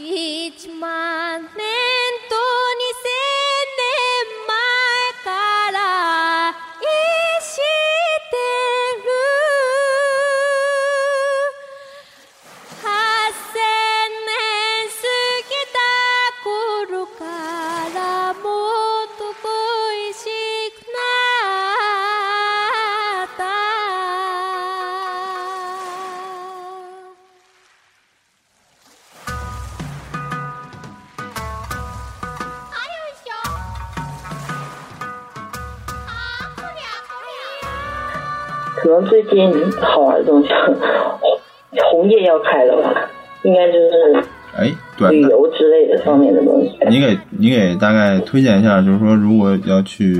[0.00, 1.09] 1万
[39.06, 39.50] 最近
[39.80, 40.48] 好玩的东西，
[41.90, 43.08] 红叶要开了吧？
[43.42, 44.22] 应该就是
[44.56, 46.76] 哎，对，旅游之类的方面的东西。
[46.88, 50.14] 你给你给大概推荐一下，就是说如果要去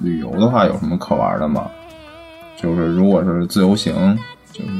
[0.00, 1.70] 旅游的话，有什么可玩的吗？
[2.56, 3.92] 就是如果是自由行，
[4.52, 4.70] 就是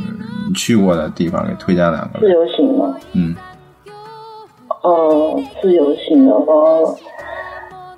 [0.48, 2.30] 你去过的地方，给推荐两个自。
[2.30, 2.94] 由行吗？
[3.12, 3.34] 嗯，
[4.82, 6.54] 哦，自由行的话，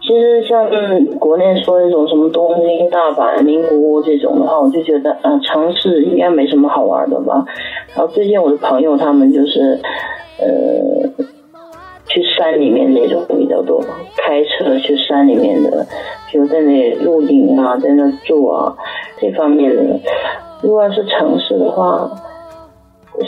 [0.07, 7.43] 其实像嗯国内说那种什么东京、大阪、名古屋这种的话，我就觉得啊、城市应该没什么好玩的吧。
[7.95, 9.81] 然后最近我的朋友他们就是
[10.39, 11.25] 呃
[12.07, 13.83] 去山里面那种比较多，
[14.19, 15.87] 开车去山里面的，
[16.31, 18.77] 比如在那里露营啊，在那住啊
[19.19, 19.83] 这方面的。
[20.61, 22.11] 如果要是城市的话，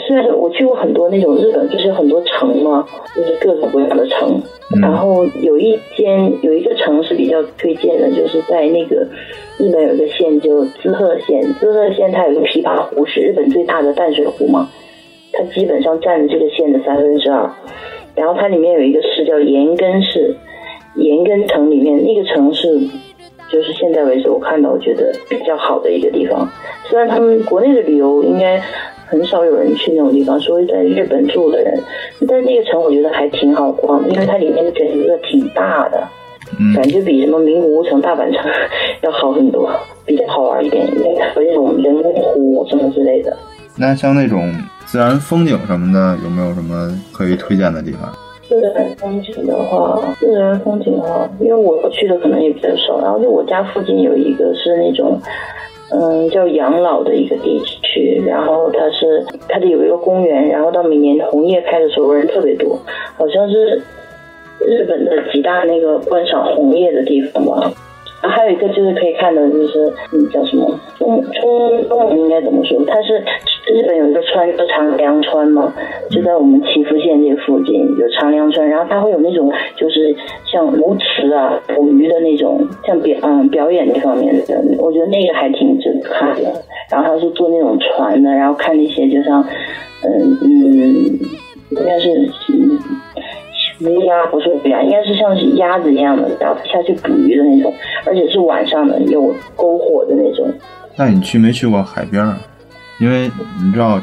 [0.07, 2.85] 虽然我去过很多那种日本，就是很多城嘛，
[3.15, 4.41] 就是各种各样的城。
[4.75, 9.07] 嗯然后有一间有一个城是比较推荐的，就是在那个
[9.57, 10.49] 日本有一个县叫
[10.81, 14.67] 滋贺县，滋贺县它有一个琵琶湖，是日本最大的淡水湖嘛，
[15.31, 17.49] 它基本上占了这个县的三分之二。
[18.13, 20.35] 然后它里面有一个市叫岩根市，
[20.95, 22.77] 岩根城里面那个城市，
[23.49, 26.45] 就是现在为止我看到我觉得比较好的一个地方。
[26.89, 28.61] 虽然他们国内的旅游应该
[29.07, 31.79] 很少有人去那种地方，所以在日本住的人，
[32.27, 36.03] 但那个城我觉得还挺好逛的，因为它里面整个挺大的，
[36.59, 38.43] 嗯感觉比什么名古屋城、大阪城
[39.01, 39.69] 要好很多，
[40.05, 43.35] 比较好玩一点，因为它有那种人工湖什么之类的。
[43.77, 44.51] 那像那种
[44.85, 48.11] 自然风景什么的，有没有什么可以推荐的地方？
[48.47, 55.19] 自然风景的话，自然风景的话，因为我去的可能也比较少，然后就我家附近有一个是那种，
[55.89, 62.77] 嗯，叫养老的一个地区，然后它是它的有一个公园，然后到每年红叶开的时候人特别多，
[63.15, 63.81] 好像是
[64.59, 67.71] 日本的几大那个观赏红叶的地方吧。
[68.21, 72.83] 然后还有一个就是可以看的，就是嗯叫什么中中中文应该怎么说？
[72.85, 73.23] 它是
[73.73, 75.73] 日本有一个川叫长良川嘛，
[76.09, 80.15] 就在我们岐阜县这附近有长良川，然后它会有那种就是
[80.51, 86.51] 像鸬池啊捕鱼的那种，像表嗯表演这方面的，我觉得那个还挺值得看的。
[86.89, 89.43] 然后它是坐那种船的，然后看那些就像
[90.03, 91.19] 嗯嗯
[91.71, 92.09] 应该是
[92.53, 92.79] 嗯
[93.79, 97.73] 鱼鸭不是鱼鸭，应该是像是鸭子一样的，然后下去捕鱼的那种，
[98.05, 100.51] 而且是晚上的，有篝火的那种。
[100.95, 102.35] 那你去没去过海边儿？
[102.99, 103.29] 因为
[103.63, 104.01] 你知道，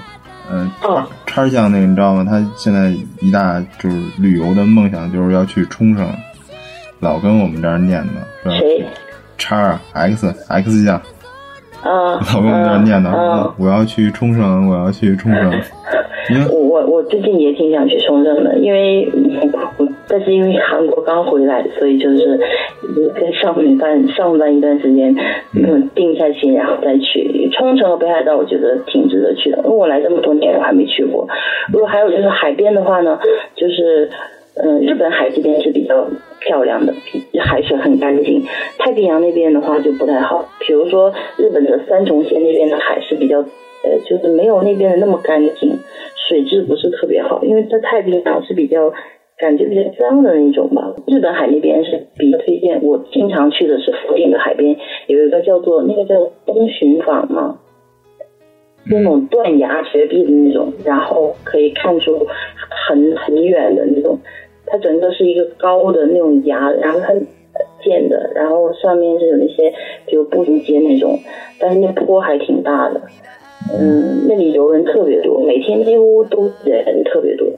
[0.48, 2.24] 呃，哦叉叉酱那个你知道吗？
[2.24, 6.08] 他现在一大就是旅游的梦想就是要去冲绳，
[7.00, 8.56] 老跟我们这儿念叨，是吧？
[8.58, 8.86] 谁？
[9.36, 10.96] 叉 X X 酱，
[11.82, 15.52] 啊，老跟我们这儿念叨，我要去冲绳，我要去冲绳。
[16.50, 22.38] 我我我最近也挺想去冲绳的，因为嗯我但是因为韩国刚回来，所以就是
[22.82, 25.14] 嗯跟上一班上班一段时间，
[25.54, 31.26] 嗯，定下心然后再去冲绳和北海道，我觉得挺值得去的，因为我来这么多年我还没去过。
[31.72, 33.18] 如果还有就是海边的话呢，
[33.54, 34.08] 就是
[34.56, 36.06] 嗯，日本海这边是比较
[36.40, 38.42] 漂亮的，比海水很干净。
[38.78, 45.78] 太平洋那边的话就不太好，比如说日本的三重县那边的海是比较呃，就是没有那边的那么干净。
[46.28, 48.92] 水质不是特别好，因为在太平洋是比较
[49.36, 50.94] 感觉比较脏的那种吧。
[51.06, 54.76] 日本海那边是比较推荐，我经常去的是福建的海边，
[55.06, 57.58] 有一个叫做那个叫东巡坊嘛，
[58.86, 62.26] 那种断崖绝壁的那种，然后可以看出
[62.88, 64.18] 很很远的那种，
[64.66, 67.12] 它整个是一个高的那种崖，然后它
[67.82, 69.74] 建的，然后上面是有那些
[70.06, 71.18] 比如步行街那种，
[71.58, 73.00] 但是那坡还挺大的。
[73.72, 77.48] 嗯，那里游人特别多，每天几乎都人特别多，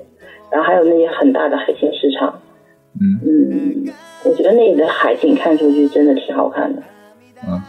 [0.51, 2.41] 然后还有那些很大的海鲜市场。
[3.01, 3.93] 嗯嗯，
[4.25, 6.83] 我觉得那里的海景看出去真的挺好看的。
[7.47, 7.61] 嗯，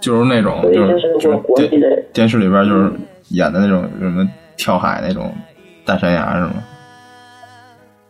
[0.00, 2.92] 就是那种所以就就是是就是国际的电电视里边就是
[3.30, 5.32] 演的那种什么跳海那种
[5.84, 6.62] 大山崖是吗？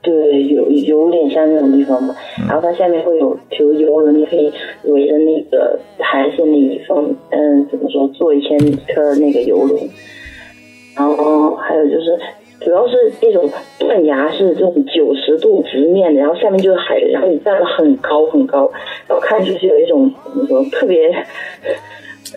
[0.02, 2.14] 对，有有点像那种地方吧。
[2.46, 4.52] 然后它下面会有，比如游轮，你可以
[4.82, 7.53] 围着那个海鲜那一方，嗯，
[7.94, 8.58] 说，坐一千
[8.94, 9.88] 颗那个游轮。
[10.96, 12.16] 然后还有就是
[12.60, 18.70] 主要是那种断崖是这种九十度直面的，然后下面就是海，然后你站得很高很高，
[19.08, 21.08] 然后看上去有一种怎么说特别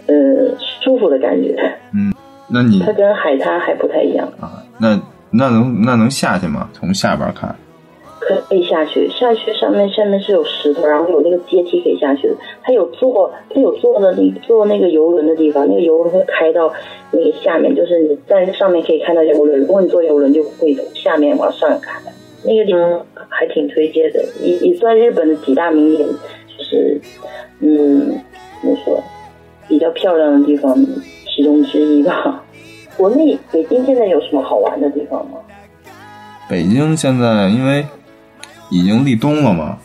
[0.08, 0.16] 呃
[0.82, 1.56] 舒服的感觉。
[1.94, 2.12] 嗯
[2.50, 4.98] 那你它跟海滩还不太一样，啊，那
[5.32, 6.70] 那能那能下去吗？
[6.74, 7.54] 从下边看，
[8.20, 12.36] 可以下去，下去上面下面是有石头，然后有那个阶梯可以下去的。
[12.62, 16.74] 它有坐，它有坐的那坐那个游轮的地方，那个游轮会开到
[17.12, 19.60] 那个下面，就是你在上面可以看到游轮。
[19.62, 22.02] 如果你坐游轮，就会从下面往上看。
[22.44, 26.08] 那个地方还挺推荐的，也也算日本的几大名点，
[26.58, 27.00] 就是
[27.60, 28.22] 嗯，
[28.62, 29.04] 怎么说，
[29.68, 30.76] 比较漂亮的地方
[31.26, 32.44] 其中之一吧。
[32.96, 35.38] 国内北京现在有什么好玩的地方吗？
[36.50, 37.86] 北京现在因为
[38.70, 39.78] 已经立冬了嘛，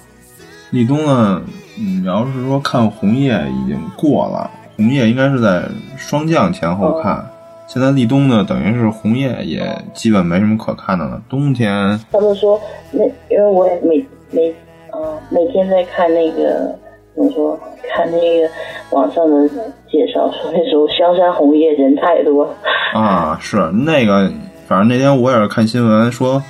[0.70, 1.42] 立冬了，
[1.76, 5.62] 你要是说看红叶已经过了，红叶应该是在
[5.96, 7.24] 霜降前后看。
[7.68, 11.22] 现在立冬呢，等于是红叶也基本没什么可看的了。
[11.28, 14.50] 冬天他们说那因为我也每每
[14.90, 16.78] 啊、每天在看那个
[17.14, 17.58] 怎么说，
[17.94, 18.50] 看那个
[18.90, 19.48] 网上的
[19.90, 22.46] 介绍，说那时候香山红叶人太多，
[22.92, 24.30] 啊，是那个，
[24.66, 26.42] 反正那天我也是看新闻说，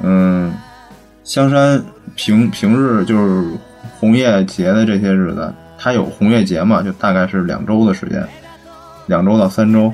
[0.00, 0.52] 嗯，
[1.24, 1.82] 香山
[2.16, 3.50] 平平日就是
[3.98, 8.26] 红叶节的这些日子，它有红叶节嘛，就大概是两周的时间，
[9.06, 9.92] 两周到三周。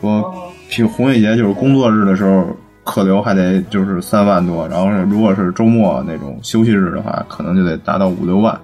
[0.00, 0.32] 说
[0.68, 8.56] 平红叶节就是工作日的时候，客流还得就是三万多，然后如果是周末那种休息日的话，可能就得达到五六万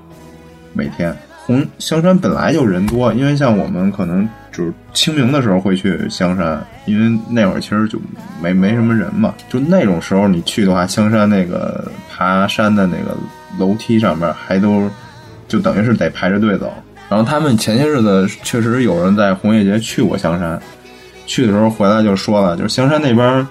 [0.73, 1.15] 每天。
[1.47, 4.27] 红香山本来就人多，因为像我们可能
[4.57, 7.99] 就是清明的时候会去香山，因为那会儿其实就
[8.41, 9.35] 没没什么人嘛。
[9.49, 13.17] 就那种时候你去的话，香山那个爬山的那个
[13.59, 14.89] 楼梯上面还都
[15.49, 16.73] 就等于是得排着队走。
[17.11, 20.59] 然后他们前些日子确实有人在红叶节去过香山，
[21.27, 23.47] 去的时候回来就说了，就是香山那边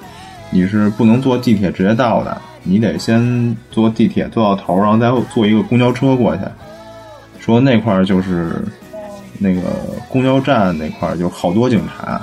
[0.49, 6.41] 你是不能坐地铁直接到的，你得先坐地铁坐到头，然后再坐一个公交车过去。
[7.39, 8.63] 说那块儿就是
[9.43, 9.61] 那个
[10.07, 12.21] 公交站那块儿就好多警察，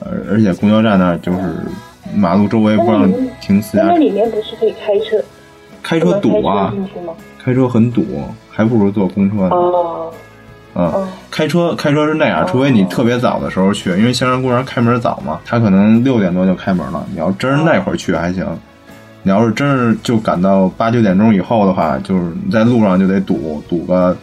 [0.00, 1.38] 而而且公交站那儿就是
[2.14, 3.06] 马路周围不让
[3.42, 5.22] 停私家车那，里面不是可以开车？
[5.82, 6.72] 开车堵啊
[7.38, 8.04] 开车，很堵，
[8.50, 9.50] 还不如坐公车呢。
[9.50, 10.12] 哦，
[10.74, 17.06] 嗯哦，开车开车是那样，除非你特别早的时候去，因为香山公园开门早嘛，他可能六点多就开门了。
[17.10, 18.44] 你要真是那会儿去还行，
[19.22, 24.16] 你要是真是就赶到八九点钟以后的话，就是你在路上就得堵堵个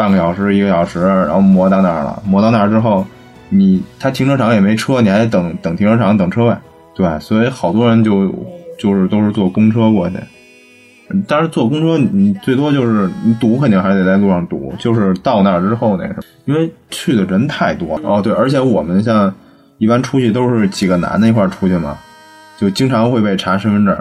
[0.00, 2.22] 半个小时一个小时，然后磨到那儿了。
[2.24, 3.06] 磨到那儿之后，
[3.50, 6.56] 你他停车场也没车，你还得等等停车场等车位。
[6.94, 8.34] 对，所以好多人就
[8.78, 10.16] 就是都是坐公车过去。
[11.28, 14.72] 但是坐公车，你最多就是你堵，肯定还得在路上堵。
[14.78, 18.22] 就是到那儿之后那什么，因为去的人太多哦。
[18.22, 19.30] 对，而且我们像
[19.76, 21.98] 一般出去都是几个男的一块出去嘛，
[22.56, 23.94] 就经常会被查身份证。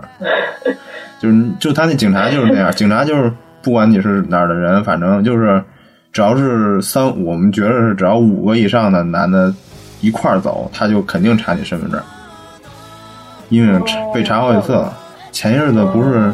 [1.20, 3.30] 就是就他那警察就是那样，警察就是
[3.62, 5.62] 不管你是哪儿的人，反正就是
[6.12, 9.54] 只要是三，我们觉得是只要五个以上的男的
[10.02, 12.02] 一块儿走，他就肯定查你身份证，
[13.50, 14.98] 因为查被查好几次了。
[15.32, 16.34] 前些日子不是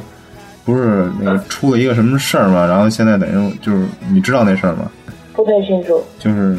[0.63, 4.89] 不是那个出了一个什么事儿嘛，然后现在等于就是你知道那事儿吗？
[5.33, 6.01] 不太清楚。
[6.17, 6.57] 就是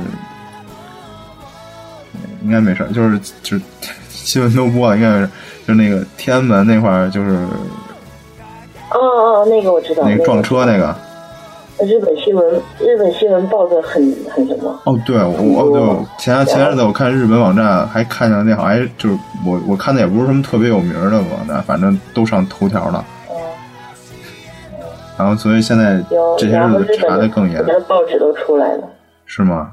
[2.43, 3.65] 应该没事儿，就是就是
[4.11, 5.31] 新闻都播了，应该没事儿。
[5.67, 7.31] 就那个天安门那块儿，就是
[8.91, 10.05] 哦哦，那个我知道。
[10.05, 10.95] 那个撞车那个。
[11.85, 14.81] 日本新闻，日本新闻报的很很什么？
[14.85, 23.05] 哦，对，我哦对前前日子我看日本网站还看见那好像就是我我看的也不是什么特别有名的网站，反正都上头条了。
[23.31, 23.37] 嗯，
[25.19, 26.03] 然后所以现在，
[26.39, 28.89] 这些日子查的更严，连报纸都出来了。
[29.27, 29.73] 是吗？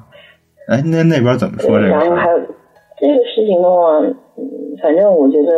[0.67, 1.87] 哎，那那边怎么说这个？
[1.87, 2.37] 然后还有
[2.99, 3.99] 这个事情的话，
[4.37, 4.43] 嗯，
[4.81, 5.51] 反正我觉得，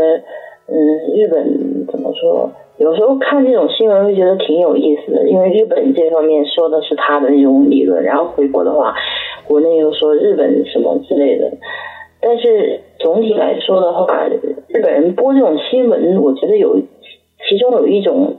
[0.67, 0.75] 嗯，
[1.15, 2.51] 日本怎么说？
[2.77, 8.93] 有时候看这种新闻会觉得挺有意思的，因为日本这方面说的是他的那种理论，然后回国的话，
[9.47, 11.49] 国内又说日本什么之类的。
[12.21, 14.27] 但是总体来说的话，
[14.67, 16.77] 日本人播这种新闻，我觉得有
[17.47, 18.35] 其中有一种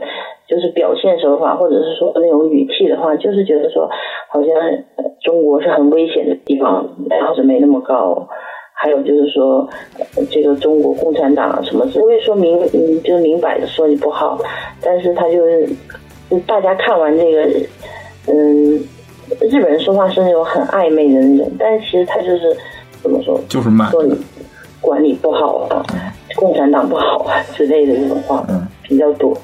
[0.49, 3.89] 就是表现手法，或者是说那种语气的话，就是觉得说
[4.29, 4.53] 好像
[5.23, 8.29] 中国是很危险的地方，然后是没那么高。
[8.79, 9.67] 还有就是说，
[10.17, 14.39] 呃这个中国共产党啊什么，不会说明嗯，就是明摆着说你不好，
[14.83, 15.67] 但是他就是，
[16.31, 17.49] 就大家看完这个，
[18.27, 18.75] 嗯，
[19.51, 22.55] 日本人说话是那种很暧昧的那种，但是其实他就是
[23.03, 24.15] 怎么说，就是骂说你
[24.83, 25.83] 管理不好啊，
[26.37, 29.37] 共产党不好啊之类的这种话嗯比较多。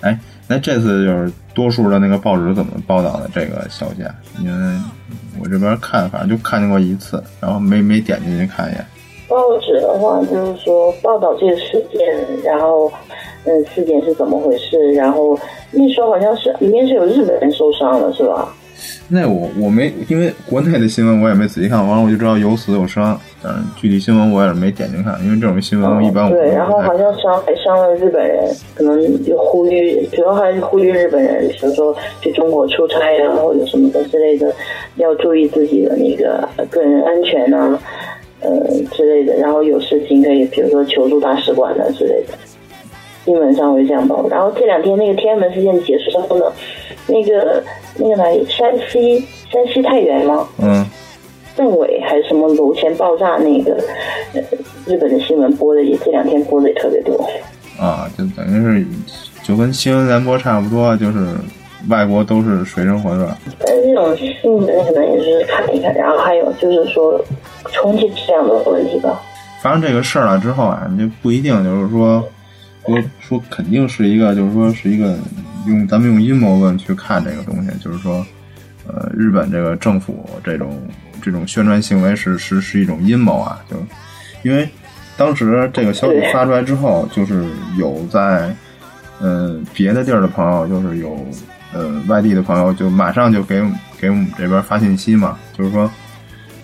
[0.00, 4.14] 哎，那这次就是多数的那个报纸怎么报道的这个消息啊？
[4.40, 4.76] 因为
[5.42, 8.84] 我这边看，反正就看见过一次，然后没没点进去看一眼。
[9.28, 12.00] 报纸的话，就是说报道这个事件，
[12.42, 12.90] 然后
[13.44, 15.38] 嗯，事件是怎么回事，然后
[15.70, 18.52] 那时候好像是里面是有日本人受伤了，是吧？
[19.08, 28.44] 那我我没，因为国内的新闻我也没仔细看，完了我就知道有死有伤，但是具体新闻我也是没点进看，因为这种新闻一般我对，然后好像伤还伤了日本人，
[28.74, 34.52] 可能就呼吁，主要还是呼吁日本人，比如说去中国出差啊，或者什么的之类的，
[34.96, 37.78] 要注意自己的那个个人安全啊，
[38.40, 38.50] 呃
[38.92, 42.34] 之类的，然后有事情可以，比如说求助大使馆的之类的。
[43.24, 46.46] 新闻上会这样报，然后这两天那个天安门事件结束之后呢，
[47.06, 47.62] 那个
[47.96, 49.18] 那个哪里山西
[49.52, 50.48] 山西太原吗？
[50.58, 50.84] 嗯，
[51.54, 53.76] 政委还是什么楼前爆炸那个，
[54.32, 54.40] 呃，
[54.86, 57.14] 日本的新闻播的也这两天播的也特别多。
[57.78, 58.86] 啊，就等于是
[59.42, 61.26] 就跟新闻联播差不多，就是
[61.90, 63.28] 外国都是水深火热。
[63.58, 67.22] 但是这种新闻可能也是看一看，然后还有就是说
[67.82, 69.20] 空气质量的问题吧。
[69.62, 72.26] 发生这个事儿了之后啊，就不一定就是说。
[72.84, 75.16] 说说肯定是一个，就是说是一个
[75.66, 78.24] 用咱们用阴谋论去看这个东西，就是说，
[78.86, 80.80] 呃，日本这个政府这种
[81.22, 83.76] 这种宣传行为是是是一种阴谋啊，就
[84.42, 84.68] 因为
[85.16, 88.54] 当时这个消息发出来之后，就是有在
[89.20, 91.26] 嗯别的地儿的朋友，就是有
[91.72, 93.62] 呃外地的朋友，就马上就给
[94.00, 95.90] 给我们这边发信息嘛，就是说。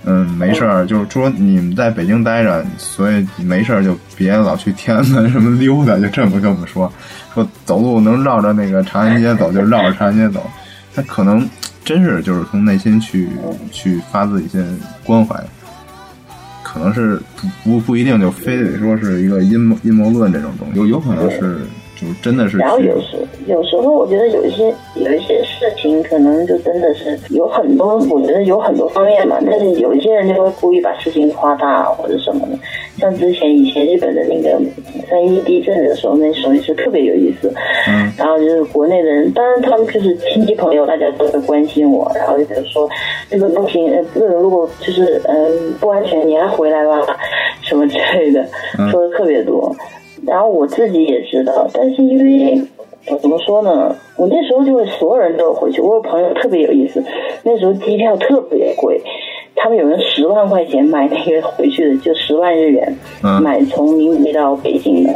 [0.08, 6.90] 嗯，没事儿，就是说你们在北京待着，所以没事儿就别老去天安门什么溜达，就这么跟我们说，
[7.34, 10.48] 说走路能绕着那个长安街走，就绕着长安街走。
[10.94, 11.44] 他可能
[11.84, 13.28] 真是就是从内心去
[13.72, 14.64] 去发自一些
[15.02, 15.34] 关怀，
[16.62, 21.66] 可能是不不不一定就非得说是一个阴谋阴谋论这种东西，有有可能是。
[21.96, 29.38] 就真的是，然后有时有时候我觉得有一些有一些事情可能就真的是有很多，我觉得有很多方面嘛。
[29.44, 32.58] 但是有一些人就会故意把事情夸大或者什么的。
[32.98, 34.58] 像之前以前日本的那个
[35.08, 37.52] 三一地震的时候，那时候也是特别有意思。
[37.88, 38.12] 嗯。
[38.18, 42.10] 然后就是国内的人，当然他们就是亲戚朋友，大家都会关心我。
[42.14, 42.88] 然后就比如说
[43.30, 47.00] 这个不行，这个如果就是嗯不安全，你还回来吧，
[47.62, 48.46] 什么之类的，
[48.90, 49.74] 说的特别多。
[50.26, 52.60] 然后我自己也知道，但是因为
[53.20, 53.94] 怎么说呢？
[54.16, 55.80] 我那时候就是所有人都回去。
[55.80, 57.02] 我有朋友特别有意思，
[57.44, 59.00] 那时候机票特别贵，
[59.54, 62.96] 他们有人十万块钱买那个回去的，就十万日元
[63.42, 65.14] 买从宁波到北京的，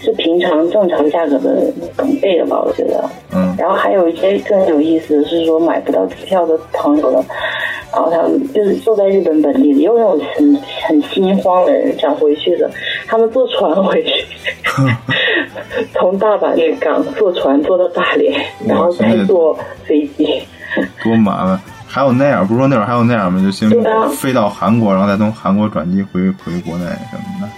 [0.00, 2.62] 是平常正常价格的两倍了吧？
[2.64, 3.04] 我觉得。
[3.34, 3.54] 嗯。
[3.58, 7.24] 然后还有一些更有意思的是说买不到机票的朋友了。
[7.92, 10.54] 然后他们就是坐在日本本地的，有那种很
[10.86, 12.70] 很心慌的人想回去的，
[13.06, 14.10] 他们坐船回去，
[15.94, 20.42] 从大阪那港坐船坐到大连，然后再坐飞机，
[21.02, 21.60] 多麻烦！
[21.86, 23.42] 还有那样，不是说那会儿还有那样吗？
[23.42, 23.70] 就先
[24.10, 27.48] 飞到韩国，然后再从韩国转机回回国内什么的。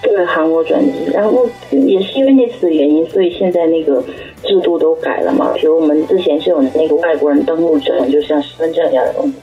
[0.00, 4.02] 对，韩国转机，然后也是因为那次的原因，所以现在那个
[4.44, 5.52] 制度都改了嘛。
[5.54, 9.34] 比如我们之前是有那个外国人登陆证，就像身份证一样的东西。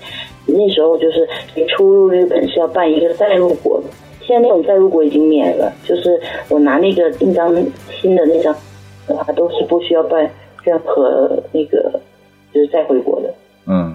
[0.48, 3.84] 那时候就是你出入日本是要办一个再入国，
[4.22, 6.20] 现在那种再入国已经免了，就是
[6.50, 7.54] 我拿那个印章
[8.00, 8.56] 新的那张
[9.08, 10.30] 的话，都是不需要办
[10.64, 12.00] 任何那个
[12.54, 13.34] 就是再回国的。
[13.68, 13.94] 嗯。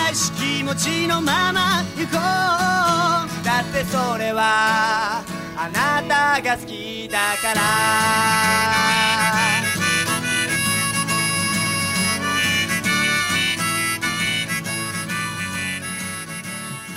[0.00, 5.22] ないし気持ちのまま行こうだってそれは
[5.56, 7.60] あなたが好きだから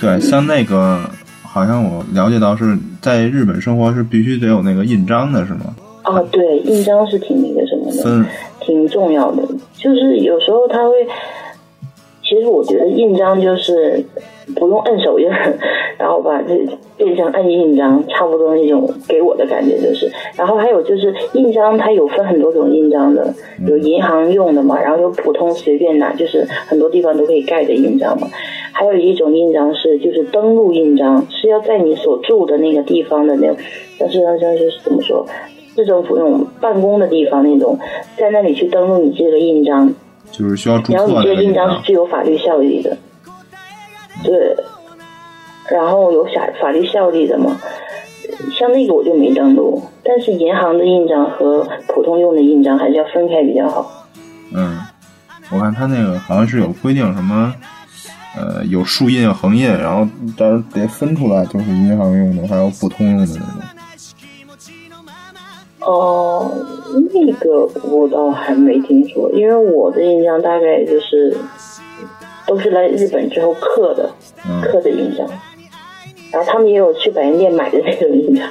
[0.00, 0.98] 对，像那个
[1.42, 5.74] 好像我了解到是在日本生活是必须得有那个印章的，是吗？
[6.04, 8.26] 啊，对，印章是挺那个什么的，分
[8.60, 9.42] 挺重要的。
[9.76, 10.94] 就是有时候他会，
[12.27, 14.03] 其实我觉得印章就是
[14.55, 15.29] 不用按手印，
[15.97, 16.67] 然后把这
[16.97, 20.11] 变成按印章，差不多那种给我的感觉就是。
[20.35, 23.31] 然后还有就是印章，它有分很多种印章的，
[23.67, 28.27] 有银行用的嘛，然后有普通随便拿，就是很多地方都可以盖的印章嘛。
[28.73, 33.57] 还有一种印章是就是登录印章，是要在你所住的那个地方的那种，
[33.99, 35.25] 但是好像就是怎么说？
[35.75, 37.77] 市政府那种办公的地方那种，
[38.17, 39.93] 在那里去登录你这个印章，
[40.31, 42.97] 就是需要注然后册的你这个印章章是具有法律效力的，
[44.23, 44.55] 对，
[45.71, 47.57] 然后有法法律效力的嘛，
[48.57, 54.07] 像那个我就没登录，但是银行的印章和普通用的印章还是要分开比较好。
[54.53, 54.77] 嗯，
[55.51, 57.53] 我看他那个好像是有规定什么，
[58.37, 63.41] 呃，有竖印、横印，然后到时候得分出来，就是银行用的，还有普通用的那种。
[65.85, 66.51] 哦、
[67.13, 71.37] 那个我倒还没听说，因为我的印象大概就是
[72.47, 74.09] 都是来日本之后刻的，
[74.49, 75.27] 嗯刻的印章，
[76.31, 78.49] 然后他们也有去百元店买的那种印章，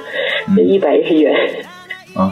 [0.55, 1.35] 就一百日元。
[2.13, 2.31] 啊，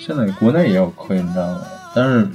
[0.00, 1.62] 现在国内也有刻印章了，
[1.94, 2.32] 但是、嗯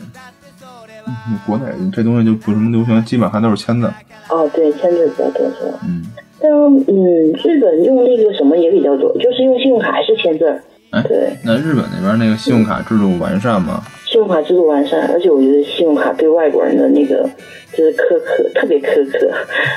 [1.47, 3.91] 国内这东西就不什么流行，基本还都是签字。
[4.29, 5.79] 哦，对，签字比较多是吧？
[5.83, 6.05] 嗯，
[6.39, 10.61] 但嗯，日本用那个什么也比较多，就是用信用卡还是签字儿。
[10.91, 13.81] 哎对，那日本那边那个信用卡制度完善吗？
[14.05, 17.27] 信用卡制度完善，而且我觉得信用卡对外国人的那个
[17.71, 19.31] 就是苛刻，特别苛刻。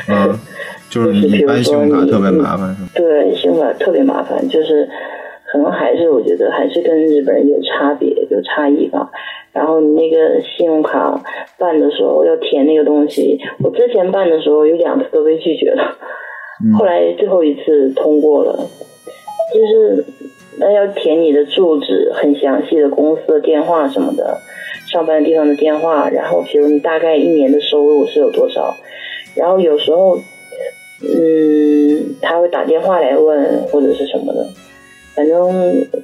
[0.09, 0.37] 嗯，
[0.91, 2.89] 就是你办信用卡特别麻烦是吗？
[2.95, 4.89] 对，信用卡特别麻烦，就是
[5.53, 9.09] 可能还是我觉得还是跟日本人有差别，有差异吧。
[9.53, 11.23] 然后你那个信用卡
[11.57, 15.97] 办的时候要填那个东西，我之前办的时候有两次都被拒绝了，
[16.67, 18.53] 嗯后来最后一次通过了，
[19.55, 20.05] 就是
[20.59, 24.39] 那要填你的住址、很详细的公司的电话什么的，
[24.87, 28.77] 上班地方的电话，然后比如你大概一年的收入是有多少，
[29.35, 30.17] 然后有时候，
[31.03, 34.47] 嗯，他会打电话来问或者是什么的，
[35.15, 35.51] 反正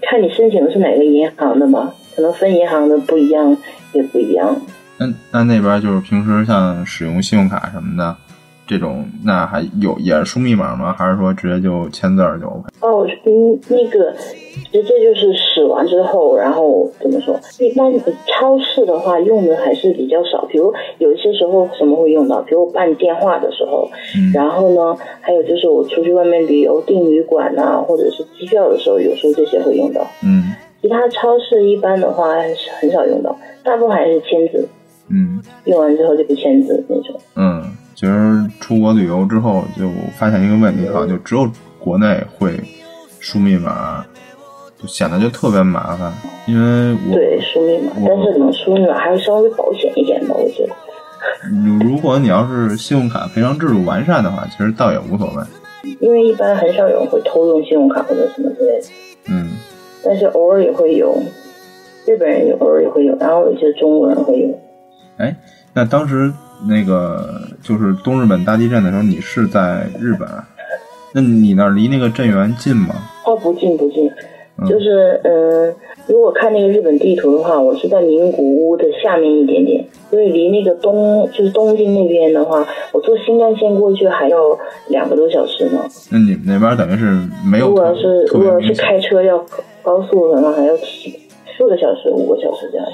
[0.02, 3.56] 看你申请的是哪个银行的吧，可能分银行的不一样
[3.92, 4.60] 也不一样。
[4.98, 8.16] 那那那边就是平时像使用信用卡什么的，
[8.70, 10.94] 这种那还有也是输密码吗？
[10.96, 12.68] 还是说直接就签字儿就 OK？
[12.82, 14.12] 哦，嗯，那个
[14.70, 17.34] 直接就是使完之后，然后怎么说？
[17.58, 17.92] 一般
[18.28, 30.00] 超市的话用的还是比较少，比如有一些时候什么会用到，比如我办电话的时候，嗯然后呢，还有就是我出去外面旅游订旅馆呐、或者是机票的时候，有时候这些会用到。
[30.22, 32.36] 嗯其他超市一般的话
[32.80, 34.66] 很少用到，大部分还是签字，
[35.10, 37.14] 嗯用完之后就不签字那种。
[37.36, 37.59] 嗯，
[38.00, 41.46] 其实出国旅游之后就发现一个问题，哈就只有
[41.78, 42.58] 国内会
[43.18, 44.02] 输密码，
[44.80, 46.10] 就显得就特别麻烦。
[46.46, 50.74] 因为我对，输密码，但是可能输密码还是稍微保险一点吧，我觉得。
[51.52, 55.44] 如如果你要是信用卡赔偿制度完善的话，其实倒也无所谓。
[56.00, 58.86] 因为一般很少有人会偷用信用卡或者什么之类的，
[59.28, 59.50] 嗯
[60.02, 61.22] 但是偶尔也会有，
[62.06, 64.58] 日本人也偶尔也会有，然后有些中国人会有。
[65.18, 65.36] 哎，
[65.74, 66.32] 那当时
[66.68, 70.28] 那个就是东日本大地震的时候，你是在日本，
[71.14, 72.94] 那你那儿离那个震源近吗？
[73.26, 74.10] 哦，不近不近，
[74.58, 75.74] 嗯就是嗯，
[76.06, 84.38] 如果看那个日本地图的话，我是在名古屋的下面一点点，所以离那个东就是东京那边的话，我坐新干线过去还要
[84.88, 85.80] 两个多小时呢。
[86.10, 88.74] 那你们那边等于是没有如果要是如果要是。
[88.74, 89.38] 开车要
[89.82, 91.18] 高速的话，还要七
[91.56, 92.86] 四个小时、五个小时这样。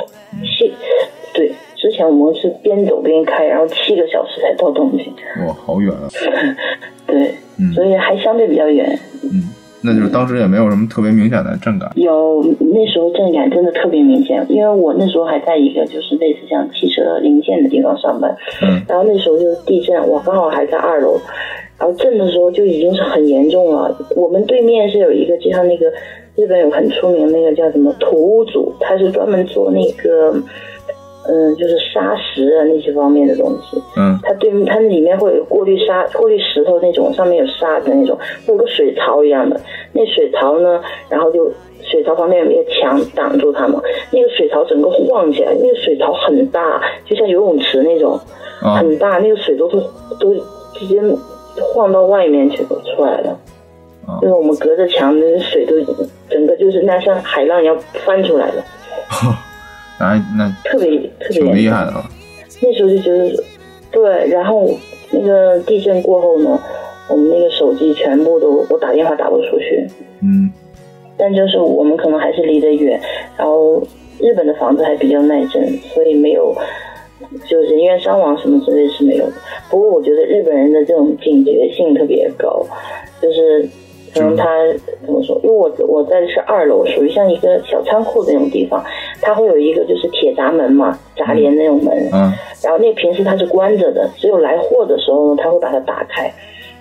[0.45, 0.71] 是
[1.33, 5.13] 对，之前我们是边走边开，然后七个小时才到东京。
[5.47, 6.09] 哇，好远啊！
[7.07, 8.99] 对，嗯所以还相对比较远。
[9.23, 9.43] 嗯，
[9.83, 11.91] 那就是当时也没有什么特别明显的震感。
[11.95, 21.19] 有那时候震感真的特别明显，因为我那时候还在一个就是类似像汽车零件的地方上班，嗯然后那时候就是地震，我刚好还在二楼，
[21.79, 23.97] 然后震的时候就已经是很严重了。
[24.17, 25.87] 我们对面是有一个，就像那个
[26.35, 30.45] 日本有很出名那个叫什么土屋组，他是专门做那个，嗯，
[31.57, 33.83] 就是砂石啊那些方面的东西。
[33.97, 39.61] 嗯它对它里面会有过滤沙、过滤石头那种，上面有沙的那种，会有个水槽一样的。
[39.93, 41.51] 那水槽呢，然后就
[41.83, 48.19] 水槽旁边有一个墙挡住它嘛，那个水槽整个晃起来，那个水槽很大，就像游泳池那种，
[48.63, 49.77] 啊很大，那个水都是
[50.19, 50.35] 都
[50.75, 51.01] 直接
[51.61, 53.39] 晃到外面去出来了。
[54.07, 55.75] 啊就是我们隔着墙，那个水都
[56.31, 58.65] 整个就是那像海浪一样翻出来了，
[59.11, 59.46] 那
[59.99, 61.57] 还那特别特别挺。
[61.57, 62.05] 厉害的了。
[62.63, 63.45] 那时候就觉得，
[63.91, 64.71] 对，然后
[65.11, 66.59] 那个地震过后呢，
[67.09, 69.87] 我们那个手机全部都我打电话打不出去。
[70.23, 70.51] 嗯
[71.19, 73.01] 但就是我们可能还是离得远，
[73.39, 73.83] 然后
[74.19, 76.55] 日本的房子还比较耐震，所以没有
[77.47, 79.33] 就人员伤亡什么之类是没有的。
[79.71, 82.67] 不过我觉得日本人的这种警觉性特别高，
[83.23, 83.67] 就是
[84.17, 84.47] 可能他
[85.05, 85.39] 怎么说？
[85.43, 88.83] 因为我我在的是二楼，属于像一个小仓库的那种地方，
[89.21, 96.33] 它会有一个就是铁闸门嘛，闸帘那种门，嗯然后那平时它是关着的，只有来货的时候呢，他会把它打开。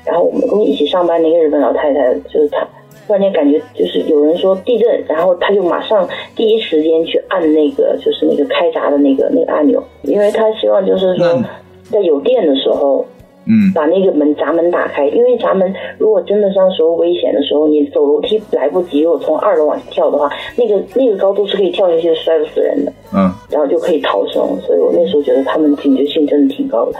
[0.05, 2.59] 然后我们跟我一起上班的一个日本老太太，就是她
[3.07, 11.43] 突然间感觉就是有人说地震，然后她就马上第一时间去按那个就是那个开闸的那个那个按钮，因为她希望就是说
[11.91, 13.05] 在有电的时候
[13.47, 24.41] 嗯把那个门闸门打开，因为闸门如果真的像时候危险的时候，你走楼梯来不及，如果从二楼往下跳的话，那个那个高度是可以跳下去摔不死人的，嗯，然后就可以逃生。
[24.61, 26.99] 所以我那时候觉得他们警觉性真的挺高的。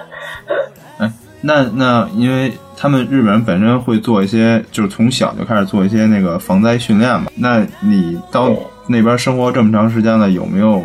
[1.00, 7.26] 哎，那那因为他们日本人本身会做一些，就是从小就开始做一些那个防灾训练嘛。
[7.36, 8.50] 那你到
[8.88, 10.82] 那边生活这么长时间了，有没有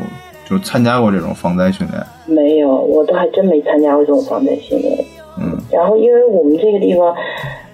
[0.49, 2.03] 就参加过这种防灾训练？
[2.27, 5.05] 没有，我都还真没参加过这种防灾训练。
[5.41, 7.15] 嗯然后，因为我们这个地方，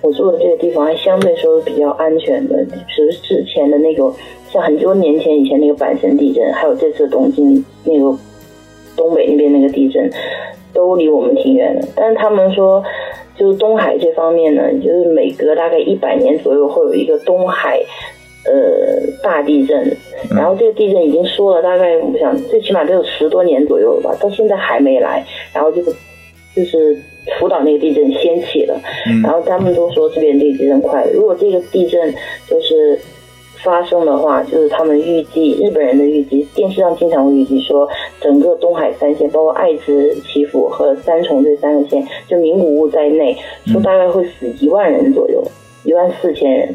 [0.03, 4.13] 我住的这个地方还相对说比较安全的，只是之前的那个，
[4.51, 8.17] 像很多年前以前那个阪神地震，还有这次东京那个
[8.97, 10.11] 东北那边那个地震，
[10.73, 11.89] 都离我们挺远的。
[11.97, 12.85] 但是他们说，
[13.37, 17.81] 就是东海这方面呢，就是每隔大概一百年左右会有一个东海。
[18.49, 18.53] 呃，
[19.25, 19.97] 大地震，
[20.31, 25.21] 然后这个地震已经说了，大概我想最起码都有十多年左右了吧，到现在还没来。
[25.53, 25.93] 然后这个
[26.57, 26.99] 就是
[27.39, 31.07] 福岛那个地震掀起了，嗯然后他们都说这边这个地震快。
[31.13, 32.15] 如果这个地震
[32.49, 32.99] 就是
[33.63, 37.89] 发生的话，就是他们预计日本人的预计，电视上经常会预计说，
[38.21, 45.43] 整个东海三县，包括爱知、岐阜和三重这三个县，就名古屋在内，说大概会死一万人左右，
[45.85, 46.69] 一万四千人。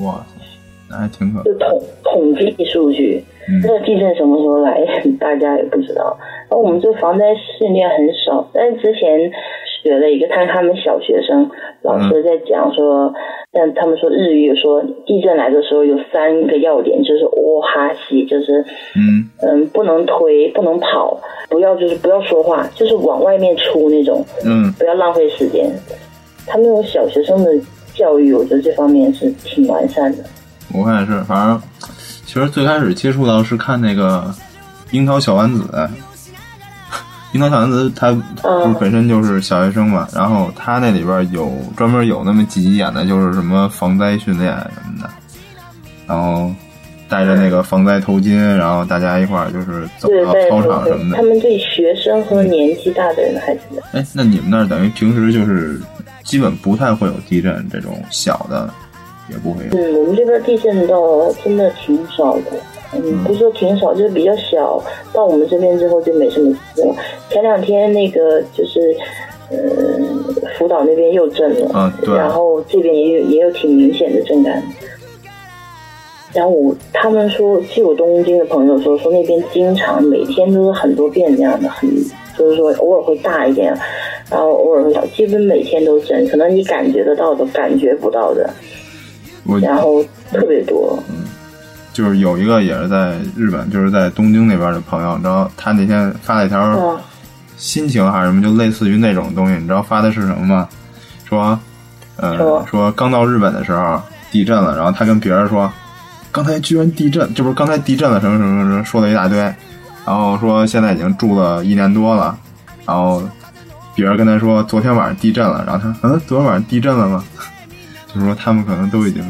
[0.00, 0.42] 哇塞，
[0.90, 4.80] 那还挺可就统统计数据，嗯那个地震什么时候来，
[5.18, 6.16] 大家也不知道。
[6.48, 7.24] 然后我们这防灾
[7.58, 9.30] 训练很少，但是之前
[9.82, 11.50] 学了一个，看他们小学生
[11.82, 13.12] 老师在讲说，
[13.50, 25.68] 但他们说日语说地震来的时候有三个要点，就是哦哈西，就是嗯嗯不能推，不能跑，不要就是不要说话，就是往外面出那种，嗯不要浪费时间。
[26.46, 27.50] 他们那种小学生的
[27.94, 30.18] 教育，我觉得这方面是挺完善的。
[30.76, 31.60] 我看也是，反正
[32.32, 34.34] 其实最开始接触到是看那个
[34.96, 35.64] 《樱桃小丸子》，
[37.34, 45.10] 樱桃小丸子他不是本身就是小学生嘛，然后他那里边有专门有那么几集演的就是什么防灾训练什么的，
[46.06, 46.50] 然后
[47.06, 51.16] 戴着那个防灾头巾，然后大家一块儿就是走对，到操场什么的。
[51.18, 51.22] 他。
[51.22, 53.60] 们对学生和年纪大的人还是
[53.92, 55.78] 哎，那你们那儿等于平时就是
[56.24, 58.72] 基本不太会有地震这种小的，
[59.30, 59.64] 也不会。
[59.72, 62.42] 嗯，我们这边地震倒真的挺少的，
[62.94, 64.82] 嗯，不是说挺少，就是比较小。
[65.12, 66.94] 到我们这边之后就没什么事了。
[67.30, 68.96] 前两天那个就是，
[69.50, 74.62] 嗯，福岛那边又震了，啊对然后这边也有也有挺明显的震感。
[76.34, 81.90] 然后我他们说，据我东京的朋友说，说那边经常每天都是很多遍那样的，很
[82.38, 83.70] 就是说偶尔会大一点，
[84.30, 88.48] 然后偶尔会小，基本每天都震，可能你感觉得到的，感觉不到的，
[89.44, 91.02] 我然后特别多。
[91.08, 91.16] 嗯
[91.92, 96.98] 就是有一个也是在日本，就是在东京那边的朋友，你知道他那天发了一条嗯
[97.58, 100.66] 心情还是什么，就类似于那种东西，你知道发的是什么吗？
[101.28, 101.58] 说，
[102.16, 104.00] 呃，说说刚到日本的时候
[104.30, 105.70] 地震了，然后他跟别人说，
[106.30, 112.34] 刚才居然地震，这不是刚才地震了什么什么什么，说了一大堆，然后说现在已经住了一年多了，
[112.86, 113.22] 然后
[113.94, 117.22] 别人跟他说昨天晚上地震了，然后他嗯，昨天晚上地震了吗？
[118.14, 119.22] 就是说他们可能都已经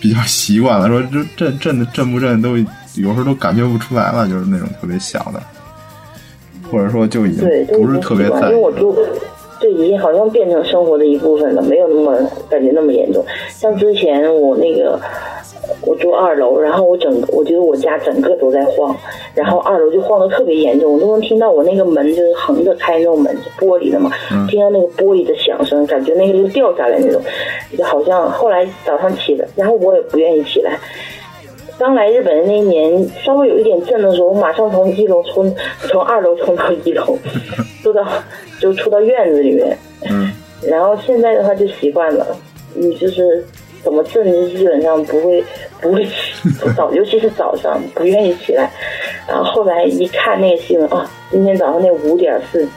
[0.00, 2.56] 比较习惯了，说这震震的震不震都
[2.96, 5.42] 有时候都感觉不出来了，就是那种特别小的，
[6.70, 8.40] 或者说就已经对，不是特别在意。
[8.42, 8.96] 因为我住，
[9.60, 12.16] 对，已经好像变成生活的一部分了，没有那么
[12.48, 13.24] 感觉那么严重。
[13.50, 15.00] 像之前我那个，
[15.82, 18.96] 我住二楼，然后我整个，我觉得我家整个都在晃，
[19.34, 24.10] 然后二楼就晃得特别严重，我都能听到我那个门就是横着开那种门，玻璃的嘛，
[24.48, 27.20] 听到那个玻璃的响声，感觉那个就掉下来那种，
[27.76, 30.78] 就好像后来早上起来，然后我也不愿意起来。
[31.78, 35.54] 刚来日本的那一年，稍微有一点震的时候，我马上从一楼冲，
[35.88, 37.16] 从二楼冲到一楼，
[37.82, 38.06] 出到
[38.60, 39.74] 就出到院子里面。
[40.10, 40.30] 嗯，
[40.62, 42.26] 然后现在的话就习惯了，
[42.74, 43.42] 你就是
[43.82, 45.44] 怎么震，就基本上不会
[45.80, 46.12] 不会起
[46.76, 48.70] 早，尤其是早上不愿意起来。
[49.26, 52.70] 然后后来一看那个新闻啊，今天早上那五点四级，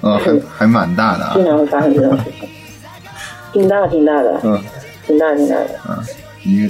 [0.00, 1.44] 啊，还还蛮大的啊经。
[1.44, 2.48] 常会发生这种事情。
[3.52, 4.60] 挺大挺大的，嗯
[5.06, 5.68] 挺大挺大的。
[5.88, 5.96] 嗯，
[6.42, 6.68] 你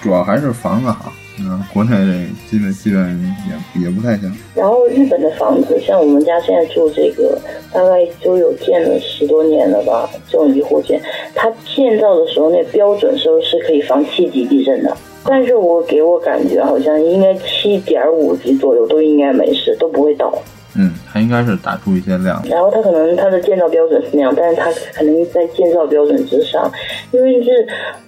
[0.00, 2.14] 主要还是房子好，嗯，国产的
[2.48, 3.34] 基本基本
[3.74, 4.32] 也也不太行。
[4.54, 7.36] 然后日本的房子，像我们家现在住这个，
[7.72, 11.00] 大概都有建了十多年了吧，这种一户建，
[11.34, 20.32] 它建造的时候那标准时候是可以防七级地震的，但是我给我感觉好像应该七点五级左右都应该没事，都不会倒。
[20.76, 22.42] 嗯，它应该是打出一些量。
[22.48, 26.70] 然后它可能它的建造标准是那样，但是它可能在建造标准之上，
[27.12, 27.66] 因为是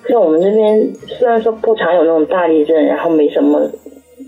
[0.09, 3.71] 像我们这边虽然说不常有那种大地震，然后没什么，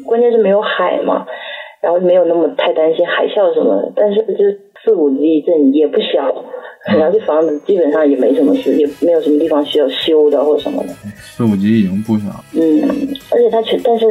[0.07, 1.27] 关键是没有海嘛，
[1.83, 4.45] 然后没有那么太担心海啸什么的，但是就
[4.85, 6.45] 四五级地震也不小，
[6.97, 12.83] 然后这房子基本上也没什么事，也没有什么地方需要修的或者什么的，四五级已经不小，嗯，
[13.31, 14.07] 而且它全但是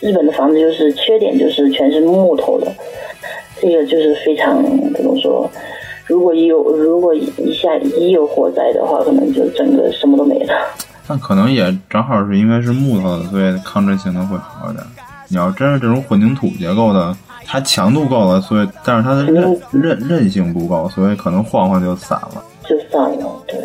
[0.00, 2.66] 日本的房子就是缺点就是全是木头的。
[3.60, 5.50] 这个就是非常怎么说？
[6.06, 10.54] 如果一有如果一下一有火灾的话，可能就整个什么都没了。
[11.06, 14.84] 但可能也正好是因为是木头的，所以抗震性能会好一点。
[15.28, 22.42] 你要真是这种混凝土结构的，它强度够了，所以但是它的韧韧韧性不够，所以可能晃晃就散了。
[22.64, 23.58] 就散了，对。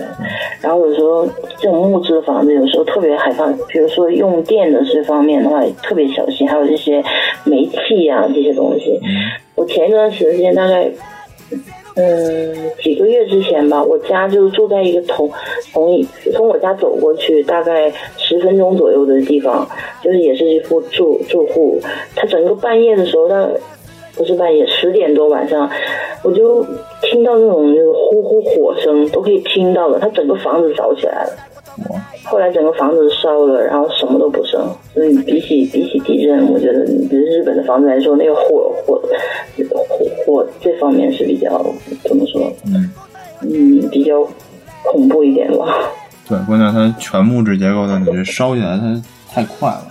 [0.62, 1.25] 然后有时候
[1.58, 6.47] 这种木质的房子，有时候特别害怕，比如说用电的这方面的话，特别小心。
[6.47, 7.03] 还有这些
[7.43, 8.99] 煤气啊这些东西。
[9.56, 10.92] 我前一段时间大概，
[11.96, 15.30] 嗯，几个月之前吧，我家就住在一个同
[15.72, 19.68] 同一从我家走过去大概十分钟左右的地方，
[20.02, 21.80] 就是也是一户住住户，
[22.16, 23.48] 他整个半夜的时候，他
[24.16, 25.70] 不是半夜十点多晚上，
[26.24, 26.66] 我就
[27.02, 31.32] 听到那种那个呼呼火声，都可以听到了，他整个房子着起来了。
[32.34, 34.60] 哇，后来整个房子烧了，然后什么都不剩。
[34.91, 39.00] 所以比起比起地震，我觉得比如日本的房子来说，那个火火
[39.56, 41.63] 火火这方面是比较
[42.04, 42.52] 怎么说？
[42.65, 42.89] 嗯
[43.41, 44.28] 嗯，比较
[44.84, 45.78] 恐怖一点吧。
[46.28, 49.88] 对，关键它全木质结构的，你这烧起来它太快了。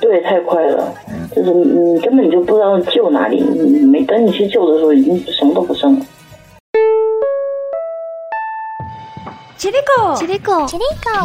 [0.00, 0.92] 对，太快了，
[1.34, 6.06] 就是你根本就不知道救哪里，你没等你去救的时候，已经什么都不剩了。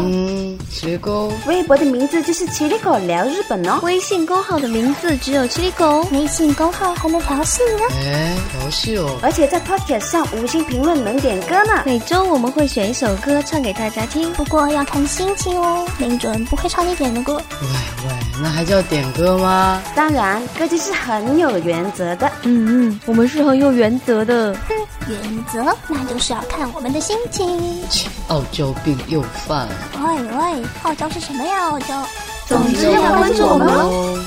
[0.01, 3.79] 嗯，奇狗，微博的名字就是奇力狗聊日本哦。
[3.81, 6.05] 微信公号的名字只有奇力狗。
[6.11, 7.95] 微信公号还能调戏呢。
[8.05, 9.17] 哎，调戏哦。
[9.21, 11.83] 而且在 Podcast 上五星评论能点歌呢。
[11.85, 17.35] 每周我们会选一首歌唱给大家听，不过要看心情哦，没准不会唱你点的歌。
[17.35, 19.81] 喂喂，那还叫点歌吗？
[19.95, 22.29] 当然，歌姬是很有原则的。
[22.41, 24.53] 嗯嗯，我们是很有原则的。
[24.67, 24.75] 哼，
[25.07, 27.81] 原则那就是要看我们的心情。
[28.29, 29.67] 傲娇病又犯。
[30.03, 31.69] 喂喂，傲娇是什么呀？
[31.69, 32.03] 傲娇。
[32.47, 34.19] 总之要关注我们哦。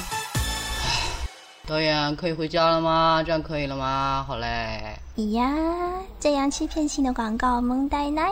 [1.67, 3.23] 导演可以回家了吗？
[3.27, 4.25] 这样可以了吗？
[4.27, 4.95] 好嘞。
[5.17, 5.53] 咦呀，
[6.21, 8.31] 这样欺骗性的广告萌呆奶。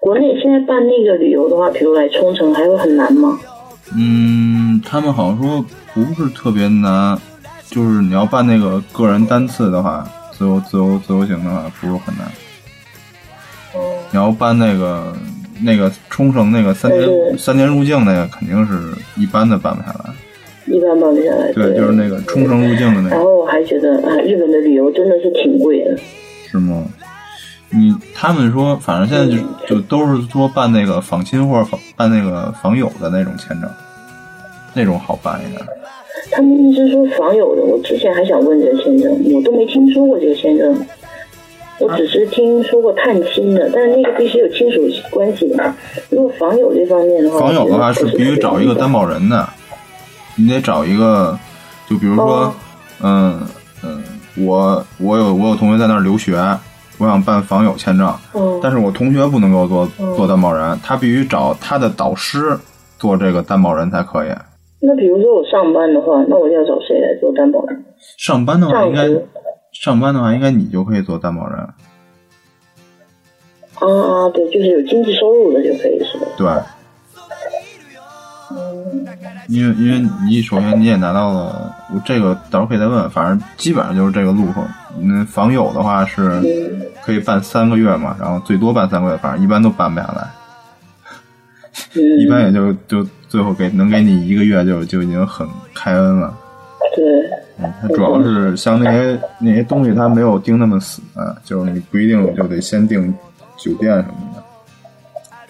[0.00, 3.38] 国内现在办那个旅游的话，比如来冲绳，还会很难吗？
[3.94, 7.18] 嗯，他们好像说不是特别难，
[7.68, 12.26] 就是你要办那个个人单次的话，自由自由自由行的话，不是很难。
[14.10, 15.16] 你要办那个
[15.60, 20.14] 那个冲绳那个三年三年入境那个，肯定是一般的办不下来。
[20.66, 21.52] 一般办不下来。
[21.52, 25.98] 对，就是那个冲绳入境的那个，然后我还觉得啊，日本的旅游真的是挺贵的。
[26.48, 26.84] 是吗？
[27.70, 33.68] 你他们说，反正现在就就都是说办那个访亲或者访办那个访友的那种签证，
[34.72, 35.60] 那种好办一点。
[36.30, 40.86] 他们一直说访友的，我之前还想问这个签证，我都没听说过这个签证。
[41.80, 45.74] 我只是听说过探亲的，但是那个必须有亲属关系的嘛。
[46.08, 49.48] 如果访友这方面的话，访友的话是必须找一个担保人的，
[50.36, 51.36] 你得找一个，
[51.90, 52.54] 就比如说哦，
[53.02, 53.40] 嗯
[53.82, 54.02] 嗯，
[54.36, 56.36] 我我有我有同学在那儿留学，
[56.98, 62.56] 我想办访友签证，哦但是我同学不能给我做嗯做担保人，他必须找他的导师
[63.00, 64.28] 做这个担保人才可以。
[64.80, 67.84] 那比如说我上班的话，那我要找谁来做担保人？
[68.18, 69.08] 上班的话，应该
[69.72, 71.58] 上班的话，应该你就可以做担保人。
[71.58, 71.74] 啊
[73.80, 76.26] 啊，对，就是有经济收入的就可以是吧？
[76.36, 76.46] 对，
[79.48, 84.60] 因为因为你首先你也拿到了，我这个到时候可以再问，反正基本上就是这个路数。
[84.96, 90.30] 嗯，房友的话是嗯可以办三个月嘛，然后最多办三个月，反正一般都办不下来，
[91.96, 95.44] 嗯， 一般也就就最后给能给你一个月就就已经很
[95.74, 96.32] 开恩了。
[96.94, 97.04] 对，
[97.58, 101.02] 嗯，它主要是像那些那些东西，它没有定那么死，
[101.44, 103.12] 就是你不一定就得先订
[103.56, 104.44] 酒店什么的。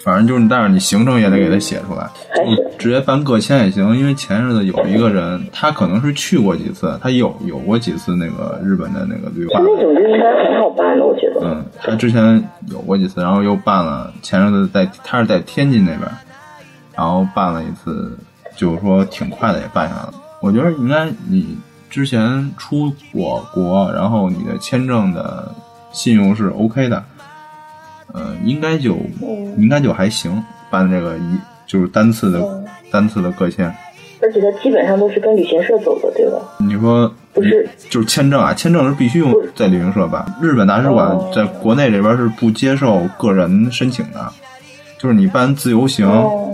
[0.03, 2.09] 反正就是，但是你行程也得给他写出来，
[2.47, 3.95] 你直接办个签也行。
[3.95, 9.61] 因为前日子有一个人，他可能是去过几次，他有有过几次那个日本的那个绿化。
[9.61, 11.41] 那应该很好办的，我觉得。
[11.43, 16.03] 嗯，他之前有过几次，然后又办了，前日子在他是在天津那边，
[16.97, 18.17] 然后办了一次，
[18.57, 20.15] 就是说挺快的也办下来了。
[20.41, 21.57] 我觉得应该你
[21.89, 25.55] 之前出过国，然后你的签证的
[25.93, 27.03] 信用是 OK 的，
[28.13, 28.97] 呃，应该就
[29.57, 33.75] 应该就还行，办这个一就是单次的单次的个签。
[34.23, 36.39] 而且它基本上都是跟旅行社走的，对吧？
[36.59, 40.25] 你说不是就是签证啊，签证是必须用在旅行社办。
[40.41, 44.33] 日本大使馆哦在国内这边是不接受个人申请的，
[44.99, 46.51] 就是你办自由行、哦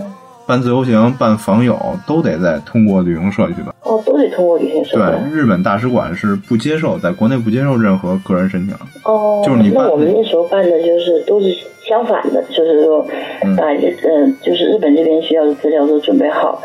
[0.51, 3.73] 办自由行、办访友都得在通过旅行社去办。
[3.83, 8.75] 哦，都得通过旅行社对。，日本大使馆是不接受，在国内不接受任何个人申请。
[9.05, 11.55] 哦，就是你办那我们那时候办的就是都是
[11.87, 13.05] 相反的，就是说
[13.45, 16.61] 嗯把日嗯、就是日本这边需要的资料都准备好，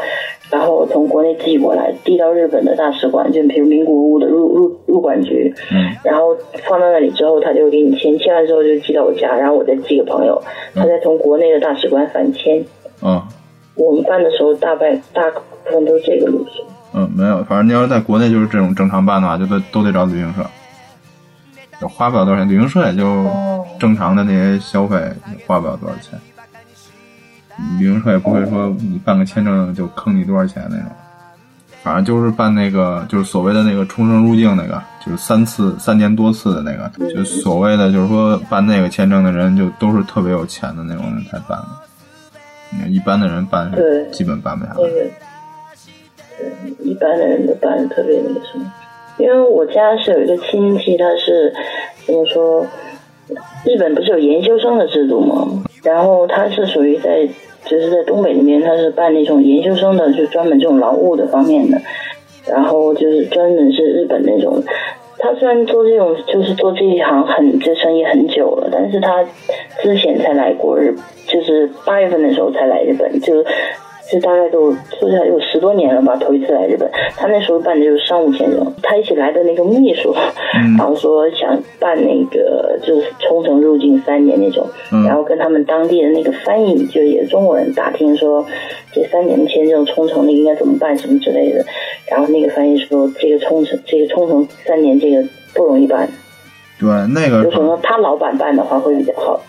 [0.51, 6.37] 然后从国内寄过来，递到日本的大使馆，就比如名古屋的入入入管局，嗯，然后
[6.69, 10.43] 放到那里之后，他就给你签，签完之后就寄到我家，然后我再寄给朋友，
[10.75, 12.65] 他再从国内的大使馆返签。
[13.03, 13.23] 嗯
[13.77, 16.65] 我们办的时候大概大部分都是这个路线。
[16.93, 20.47] 嗯，没有，反正你要是在国内就是这种正常办的话，就都都得找旅行社，
[21.81, 23.27] 也花不了多少钱，旅行社也就
[23.79, 24.97] 正常的那些消费
[25.31, 26.19] 也花不了多少钱。
[27.79, 30.87] 旅行社也不会说你办个签证就坑你多少钱那种，
[31.83, 41.69] 反正就是办那个就是所谓的那个冲绳入境那个，就是三次三年多次的那个，就所谓的就是说办那个签证的人就都是特别有钱的那种人才办的，
[42.73, 44.83] 嗯一般的人办是对基本办不下来那。
[44.83, 45.11] 个，对，
[46.85, 48.73] 一般的人都办的特别那个什么。
[49.19, 51.55] 因为我家是有一个亲戚，他是
[52.05, 52.67] 怎么说？
[53.65, 55.65] 日本不是有研究生的制度吗？
[55.83, 57.27] 然后他是属于在
[57.65, 61.81] 就是在东北那边，他是办那种研究生的，就专门这种劳务的方面的。
[62.47, 64.63] 然后就是专门是日本那种，
[65.19, 69.25] 他虽然做这种就是做这一行很这生意很久了，但是他
[69.83, 70.95] 之前才来过日，
[71.27, 73.45] 就是八月份的时候才来日本，就
[74.11, 76.89] 就大概都说起来有十多年了吧，头一次来日本。
[77.17, 80.15] 他那时候办的就是商务签证，他一起来的那个秘书，
[80.79, 85.05] 然后说想办那个就是冲绳入境三年那种，嗯。
[85.05, 88.47] 然后跟他们当地的那个翻译，就也是中国人打听说
[88.93, 91.65] 这三年的签证冲绳的应该怎么办什么之类的，
[92.09, 96.09] 然后那个翻译说这个冲绳这个冲绳三年这个不容易办，
[96.79, 99.41] 对，那个有可能他老板办的话会比较好，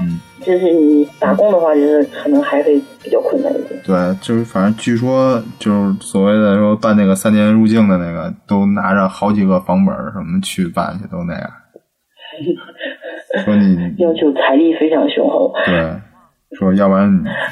[0.00, 3.80] 嗯，就是你打工的话，就是可能还会比较困难一点。
[3.84, 11.50] 对，就是反正据说就是所谓的说办那个三年入境的那个，都拿着好几个房本什么去办去，都那样。
[13.44, 15.90] 说你要求财力非常雄厚，对，
[16.58, 17.08] 说要不然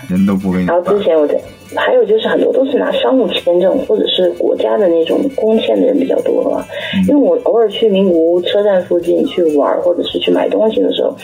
[0.09, 1.03] 人都不给你然后之。
[1.03, 1.39] 前我在，
[1.77, 6.65] 还有就是很多都是拿商务签证或者是国家的那种工签的人比较多吧。
[7.09, 11.15] 因为我偶尔去名古屋车站附近去玩，或者是去买东西的时候，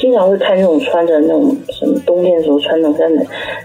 [0.00, 3.22] 经常会看那种穿着那种什么冬天的时候穿那种像那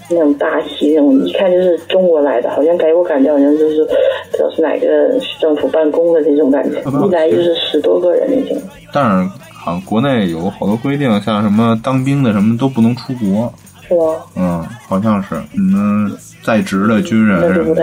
[0.10, 8.62] 那种大旗那种，一看就是中国来的，好像给我感觉好像就是不知道是哪个市政府办公的那种感觉，一来就是十多个人那种。
[8.92, 13.52] 但是好像国内有好多规定，像什么当兵的什么都不能出国。
[13.86, 14.16] 是吗？
[14.38, 16.10] 嗯，好像是，你们，
[16.42, 17.76] 在职的军人什么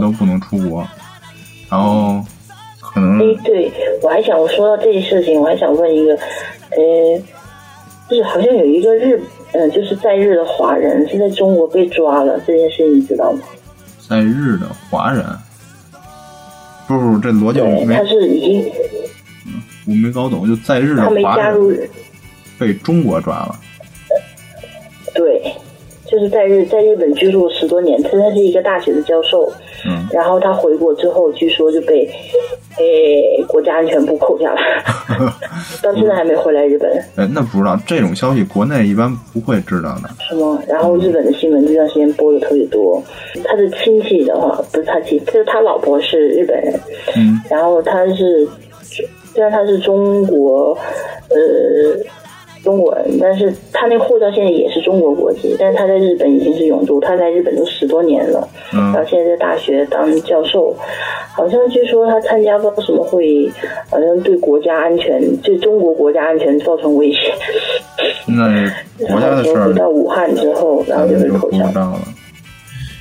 [0.00, 0.82] 都不能出国。
[1.70, 2.18] 然后
[2.80, 3.70] 可能哎，对，
[4.02, 7.20] 我还想我说到这些事情，我还想问一个，呃，
[8.08, 9.20] 就是好像有一个日，
[9.52, 13.40] 呃，就是在日的华人是在中国被抓了，这件事你知道吗？
[14.08, 15.24] 在日的华人，
[16.86, 18.72] 不是不，这逻辑我，没他是已经
[19.86, 21.88] 我没搞懂，就在日的他没华加入人
[22.58, 23.54] 被中国抓了。
[25.14, 25.54] 对，
[26.06, 29.52] 就是在日在日本居住了十多年，他他是一个大学的教授，
[29.86, 32.08] 嗯，然后他回国之后，据说就被，
[32.78, 34.62] 诶国家安全部扣下来，
[35.82, 36.90] 到现在还没回来日本。
[37.16, 40.08] 哎，那不知道这种消息，国内一般不会知道的。
[40.28, 40.58] 是吗？
[40.68, 43.02] 然后日本的新闻这段时间播的特别多。
[43.44, 46.80] 他的亲戚的话，不是他亲，就是他老婆是日本人，
[47.16, 48.48] 嗯，然后他是
[49.32, 50.76] 虽然他是中国，
[51.28, 51.36] 呃，
[52.68, 60.76] 中国人，但是他那护照现在也是中国国籍，但是他在日本已经是永住，他在日本都十多年了，嗯然后现在在大学当教授，
[61.34, 63.50] 好像据说他参加不知道什么会议，
[63.88, 67.32] 好像对国家安全，对中国国家安全造成威胁。
[68.26, 71.98] 那是国家的事儿到武汉之后，然后就咱们就不被扣下了。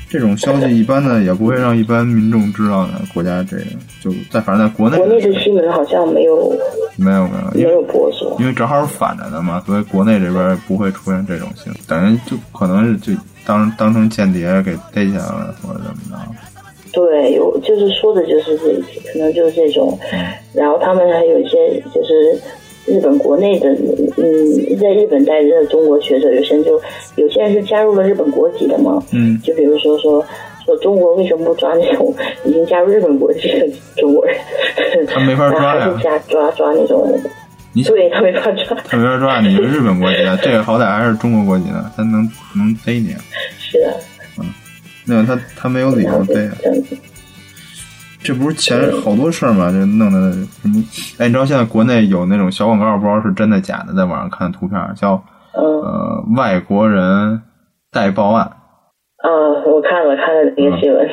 [0.09, 2.93] 这种消息一般呢也不会让一般民众知道的。
[3.13, 3.63] 国家这个
[4.01, 6.55] 就在反正在国内国内的新闻好像没有
[6.95, 8.35] 没有没有，没有播是吧？
[8.39, 13.13] 因为正好是反着的嘛，所以国内这边不会出现这种新闻，等于就可能是就
[13.45, 16.17] 当当成间谍给逮起来了或者怎么着。
[16.93, 19.99] 对，有就是说的就是这，可能就是这种。
[20.53, 22.39] 然后他们还有一些就是
[22.87, 23.69] 日本国内的，
[24.17, 26.81] 嗯，在日本待着的中国学者，有些人就
[27.15, 30.25] 有些人是加入了日本国籍的嘛，嗯，就比如说说
[30.65, 32.13] 说中国为什么不抓那种
[32.45, 33.67] 已经加入日本国籍的
[33.97, 34.35] 中国人？
[35.07, 37.05] 他没法抓呀还是加抓抓那种
[37.85, 43.13] 对他没法抓， 他没法抓你，是日本国籍的，这个好歹还是中国国籍的，他能能逮你？
[43.59, 43.93] 是的，
[45.05, 46.57] 那他他没有理由逮啊。
[46.59, 46.97] 这样子。
[48.27, 50.83] 这不是前好多事儿嘛，就弄的什么？
[51.17, 55.13] 哎，你知道现在国内有那种小广告，不知道是真的假的，在网上看的图片，叫
[55.53, 57.41] 嗯呃外国人
[57.89, 59.29] 代报案啊，
[59.65, 61.07] 我看了看了那个新闻，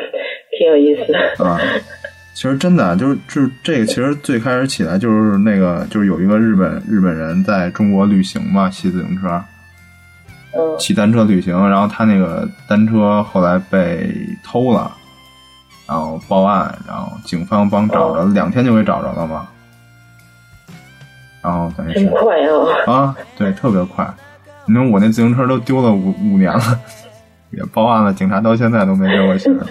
[0.58, 1.44] 挺有意思的。
[1.44, 1.56] 啊。
[2.34, 9.40] 其实真的就是就是这个，其实最开始起来就是那个，就是有一个日本日本人在中国旅行嘛，骑自行车，
[10.56, 14.12] 嗯骑单车旅行，然后他那个单车后来被
[14.42, 14.90] 偷了，
[15.86, 19.48] 然后报案，然后警方帮找着，两天就给找着了嘛。
[21.42, 22.06] 然后等于是
[22.86, 22.92] 啊！
[22.92, 24.08] 啊，对，特别快。
[24.66, 26.80] 你说我那自行车都丢了五五年了，
[27.52, 29.66] 也报案了，警察到现在都没给我信儿。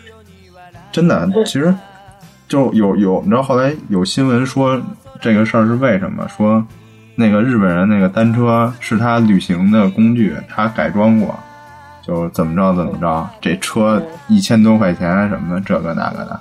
[0.92, 1.74] 真的，其实
[2.46, 4.78] 就有有，你知道后来有新闻说
[5.20, 6.28] 这个事儿是为什么？
[6.28, 6.62] 说
[7.14, 11.34] 那个日本人那个单车是他旅行的工具，他改装过，
[12.08, 16.40] 就怎么着怎么着，这车一千多块钱什么的，这个那个的，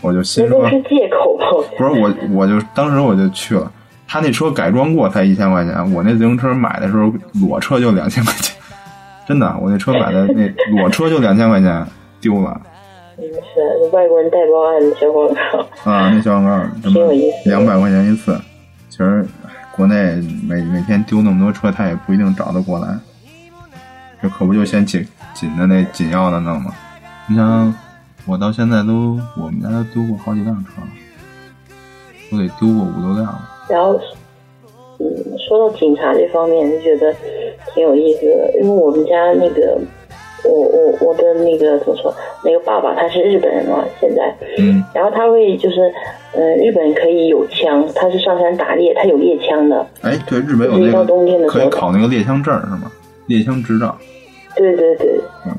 [0.00, 1.44] 我就心说是借口吧？
[1.78, 3.70] 不是我，我就当时我就去了，
[4.08, 8.56] 他那车改装过才一千块钱，我那自行车买的时候裸车就两千块钱，
[9.24, 11.86] 真的，我那车买的 那裸车就两千块钱
[12.20, 12.60] 丢了。
[13.16, 16.10] 嗯，是外国人代报案的小广告，啊！
[16.12, 16.50] 那小广告
[16.82, 18.36] 他妈挺有意思两百块钱一次，
[18.88, 19.24] 其实
[19.76, 20.16] 国内
[20.48, 22.88] 每每天丢那么多车，他也不一定找得过来，
[24.22, 26.74] 这可不就先紧紧的那紧要的弄吗？
[27.26, 27.74] 你想，
[28.26, 30.88] 我到现在都我们家都丢过好几辆车了，
[32.30, 33.48] 都得丢过五六辆了。
[33.68, 33.98] 然后，
[34.98, 35.06] 嗯，
[35.38, 37.14] 说到警察这方面，就觉得
[37.72, 39.78] 挺有意思的，因为我们家那个，
[40.44, 42.14] 我我我的那个怎么说，
[42.44, 45.80] 那个爸爸他是日本人嘛，现在，嗯然后他会就是，
[46.34, 52.90] 呃，日本可以有枪，他是上山打猎，他有猎枪的，哎，对，日本有那就是一到冬天个可以的时候考那个猎枪证是吗？
[53.30, 53.96] 猎枪执照。
[54.56, 55.08] 对对对，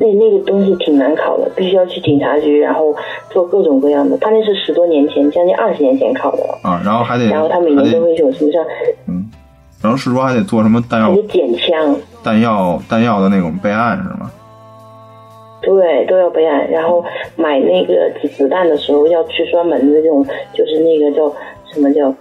[0.01, 2.93] 那那个东西挺难考的，必须要去警察局，然后
[3.29, 4.17] 做各种各样的。
[4.17, 6.59] 他那是十多年前，将近二十年前考的了。
[6.61, 8.61] 啊，然后还得然后他每年都会有什么像，
[9.07, 9.31] 嗯，
[9.81, 14.29] 然后是说还得做什么弹药还得捡枪，弹药弹药的那种备案是吗？
[15.61, 16.69] 对，都要备案。
[16.69, 17.03] 然后
[17.37, 21.33] 买那个子子弹的时候，要去专门的这种，就是那个叫
[21.73, 22.13] 什么叫，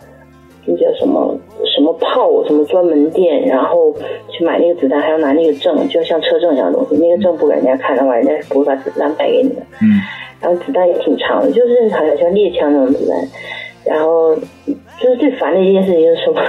[0.66, 3.94] 那叫什么什么炮什么专门店，然后
[4.28, 6.96] 去买那个子弹，还要拿那个证，就像车证一样的东西。
[6.96, 9.62] 那个证不给人家看的话，人家是不会把子弹卖给你的。
[9.82, 10.00] 嗯
[10.42, 13.18] 然后子弹也挺长的，就是好像像猎枪那种子弹。
[13.84, 14.34] 然后
[15.00, 16.40] 就是最烦的一件事情是什么？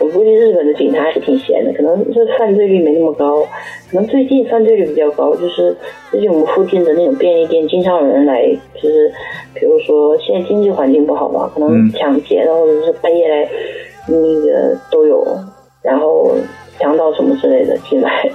[0.00, 3.42] 我估计日本的警察也挺闲的，可能是犯罪率没那么高，
[3.90, 5.74] 可能最近犯罪率比较高，就是
[6.10, 8.42] 最近我们附近的那种便利店经常有人来，
[8.74, 9.12] 就是
[9.54, 13.48] 比如说现在经济环境不好吧，可能嗯抢劫的或者是半夜来
[14.08, 15.24] 那个都有，
[15.82, 16.34] 然后
[16.78, 18.28] 强盗什么之类的进来，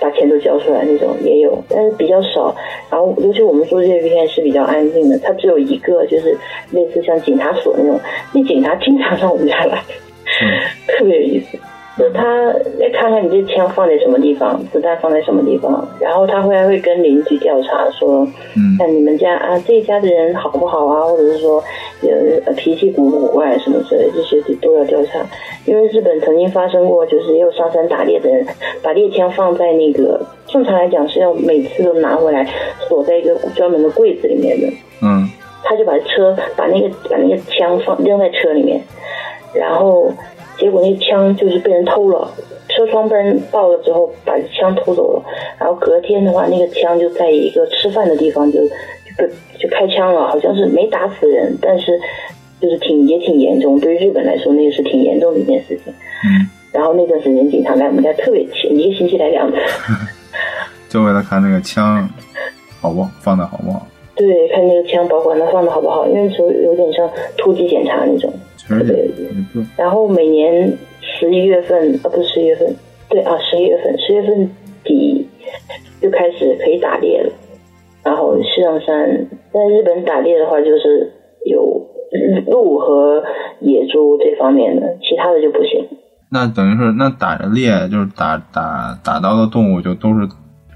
[0.00, 2.54] 把钱都交出来那种也有，但是比较少。
[2.90, 6.36] 然后尤其我们住这边是比较安静的，它只有一个就是
[6.70, 8.00] 类似像警察所那种，
[8.32, 9.82] 那警察经常上我们家来，
[10.86, 11.58] 特别有意思。
[11.98, 12.22] 就他
[12.78, 18.76] 要看看你这枪放在什么地方，子弹放在什么地方，然后他会还会跟邻居调查说，嗯。
[18.78, 21.62] 看你们家啊这一家的人好不好啊，或者是说
[22.02, 25.20] 呃脾气古不古怪什么之类，这些都要调查。
[25.64, 28.46] 因为日本曾经发生过，就是也有上山打猎的人
[28.82, 32.46] 把猎枪放在那个正常来讲是要每次都拿回来
[32.88, 34.66] 锁在一个专门的柜子里面的，
[35.02, 35.28] 嗯。
[35.68, 38.80] 他就把车把那个把那个枪放扔在车里面，
[39.52, 40.12] 然后
[40.58, 42.30] 结果那枪就是被人偷了，
[42.68, 45.22] 车窗被人爆了之后把枪偷走了，
[45.58, 48.70] 然后隔天的话那个枪就在一个吃饭的地方就就
[49.18, 49.28] 被
[49.58, 51.98] 就开枪了，好像是没打死人，但是
[52.60, 55.92] 就是挺也挺严重，对于日本来说那个是挺严重的一件事情。
[56.24, 59.56] 嗯，然后那段时间警察来我们家特别勤，一个星期来两次。
[60.88, 62.08] 就为了看那个枪
[62.80, 63.86] 好不好放的好不好。
[64.14, 68.32] 对，看那个枪保管的放的好不好，因为说有点像突击检查那种。
[68.66, 72.74] 其实也也不然后每年十一月份，啊不是十一月份，
[73.08, 74.50] 对啊十一月份，十月份
[74.82, 75.28] 底
[76.00, 77.32] 就开始可以打猎了。
[78.02, 81.12] 然后西藏山，在日本打猎的话，就是
[81.44, 81.86] 有
[82.46, 83.22] 鹿和
[83.60, 85.86] 野猪这方面的，其他的就不行。
[86.30, 90.28] 那等于是那打着猎，就是打打打到的动物就都是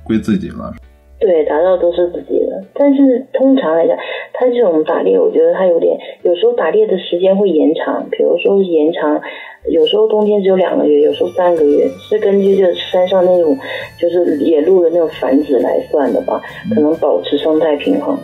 [0.04, 0.74] 归自己了。
[1.20, 2.64] 对，打到都是自己的。
[2.72, 3.94] 但是通常来讲，
[4.32, 9.20] 他这种打猎，我觉得他有点，有时候打猎的时间会延长，比如说延长，
[9.68, 13.54] 有时候冬天只有两个月，有时候三个月，是根据这山上那种
[13.98, 16.40] 就是野鹿的那种繁殖来算的吧，
[16.74, 18.16] 可能保持生态平衡。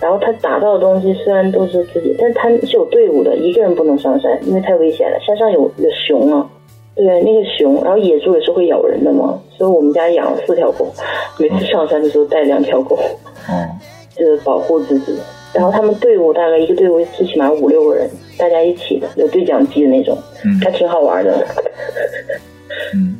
[0.00, 5.16] 然后他打到的东西虽然都是自己，但他是有队伍的，一个人不能上山，因为太危险了。
[5.20, 6.50] 山上有有熊啊。
[6.94, 10.86] 对，那个熊，然后野猪也是会咬人的嘛，所以我们家养了四条狗，
[11.38, 12.96] 每次上山的时候带两条狗，
[13.48, 13.68] 哦，
[14.14, 15.16] 就是保护自己。
[15.54, 21.46] 然后他们队伍大概一个队伍最起码五六个人，大家一起的，有对讲机的那种，嗯还挺好玩的。
[22.94, 23.18] 嗯，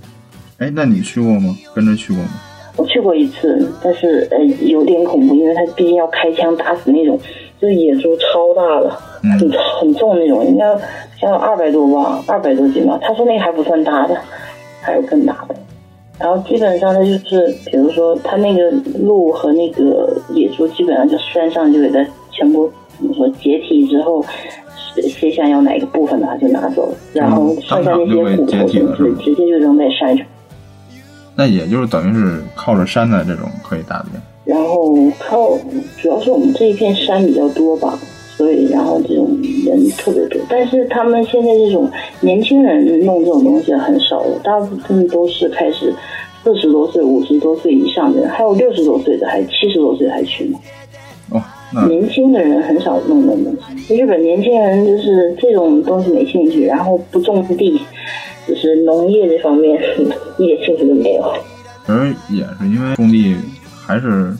[0.59, 1.55] 哎，那你去过吗？
[1.75, 2.29] 跟着去过吗？
[2.77, 7.19] 我去过一次，但是呃有点恐怖，因为它毕竟要开枪打死那种，
[7.61, 8.91] 就是野猪超大的，
[9.25, 9.51] 嗯很
[9.81, 10.65] 很重那种，应该
[11.23, 12.99] 像二百多吧，二百多斤吧。
[13.01, 14.17] 他说那个还不算大的，
[14.81, 15.55] 还有更大的。
[16.19, 24.25] 然后基本上它就是，比如说它那个鹿和那个野猪，基本上就山上就给它全部怎么说解体之后，
[24.95, 30.27] 谁谁想要哪个部分拿就拿走，然后剩下那些骨头什么之类，直接就扔在山上。
[31.37, 34.21] 那也就是等于是靠着山的这种可以打猎。
[34.45, 35.57] 然后靠，
[36.01, 37.99] 主要是我们这一片山比较多吧，
[38.37, 40.41] 所以然后这种人特别多。
[40.49, 45.95] 但是他们现在这种年轻人弄这种东西很少了，大部分都是开始
[46.43, 50.59] 四十多岁、五十多岁以上的人，还有六十多岁的，还有七十多岁还去呢。
[51.31, 51.41] 哦，
[51.89, 53.95] 年轻的人很少弄这种东西。
[53.97, 57.81] 日本年轻人就是这种东西没兴趣，然后不种地，
[58.47, 59.81] 就是农业这方面
[60.39, 61.33] 一点兴趣都没有。
[61.87, 63.35] 可是也是因为种地
[63.87, 64.35] 还是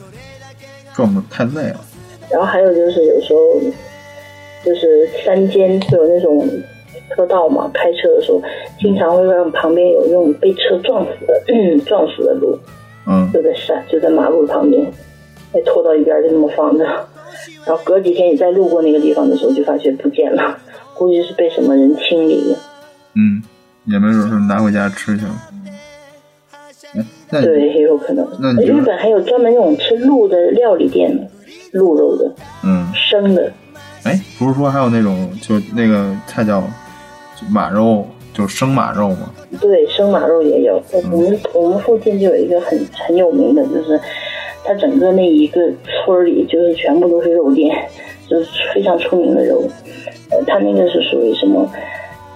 [0.95, 1.81] 种的太累了。
[2.33, 3.61] 然后还有就是有时候
[4.65, 6.49] 就是山间会有那种
[7.15, 8.41] 车道嘛，开车的时候
[8.81, 11.43] 经常会让旁边有那种被车撞死的
[11.85, 12.59] 撞死的路，
[13.07, 14.91] 嗯，就在山就在马路旁边，
[15.53, 16.85] 被拖到一边就那么放着。
[17.65, 20.59] 然后隔几天你再路过那个地方的时候，就发现不见了，
[20.95, 22.59] 估计是被什么人清理了。
[23.15, 23.43] 嗯，
[23.87, 25.33] 也没准是拿回家吃去了。
[27.31, 28.53] 对，也有可能那。
[28.63, 31.23] 日本还有专门那种吃鹿的料理店呢，
[31.73, 32.31] 鹿肉的
[32.65, 33.53] 嗯，生的。
[34.05, 36.63] 哎，不是说还有那种就那个菜叫
[37.51, 39.31] 马肉，就生马肉吗？
[39.61, 40.83] 对，生马肉也有。
[40.93, 44.01] 我们我们附近就有一个很很有名的，就是
[44.65, 47.77] 它整个那一个村儿里，就是全部都是肉店，
[48.29, 49.63] 就是非常出名的肉。
[50.31, 51.69] 呃，它那个是属于什么？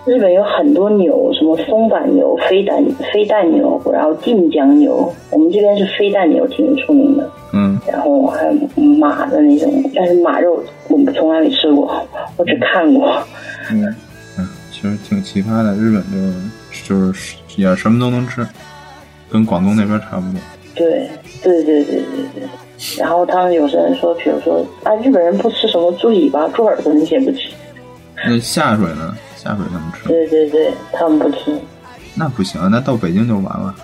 [0.04, 5.12] 日本有很多牛，什么松板牛、飞蛋飞蛋牛，然后晋江牛。
[5.32, 7.35] 我们这边是飞蛋牛挺出名的，嗯，
[7.90, 8.52] 然后还有
[8.98, 12.06] 马的那种，但是马肉我们从来没吃过，
[12.36, 13.22] 我只看过。
[13.70, 13.84] 嗯，
[14.38, 15.74] 嗯，其实挺奇葩的。
[15.74, 16.18] 日本就
[16.70, 18.46] 是就是也什么都能吃，
[19.30, 20.40] 跟广东那边差不多。
[20.74, 21.08] 对
[21.42, 22.48] 对对对对对。
[22.98, 27.48] 然后他们有些人说，比如说啊，日本人不吃什么猪尾巴、猪耳朵那些不吃。
[28.26, 29.16] 那下水呢？
[29.36, 30.08] 下水他们吃？
[30.08, 31.56] 对对对，他们不吃。
[32.14, 33.74] 那不行，那到北京就完了。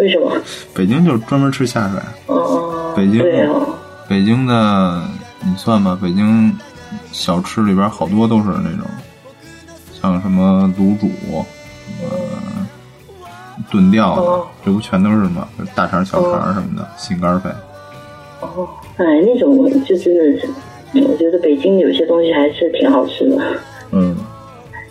[0.00, 0.32] 为什么？
[0.74, 2.00] 北京就是专门吃下水。
[2.26, 3.68] 哦，北京对哦，
[4.08, 5.02] 北京的，
[5.44, 6.56] 你算吧，北京
[7.12, 8.86] 小吃里边好多都是那种，
[9.92, 11.10] 像什么卤煮，
[12.02, 12.66] 呃，
[13.70, 15.46] 炖吊子，哦这不全都是吗？
[15.74, 17.50] 大肠、小肠什么的，心肝肺。
[18.40, 20.48] 哦，哎，那种就真的是，
[20.94, 23.36] 我觉得北京有些东西还是挺好吃的。
[23.92, 24.16] 嗯，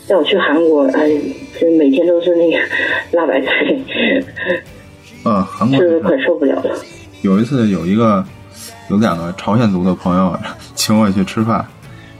[0.06, 1.10] 像我去韩国，哎，
[1.60, 2.60] 就每天都是那个
[3.14, 3.50] 辣白菜，
[5.24, 6.76] 呃，韩国吃的就是快受不了了。
[7.22, 8.24] 有一次有一个
[8.90, 10.38] 有两个朝鲜族的朋友
[10.76, 11.66] 请我去吃饭，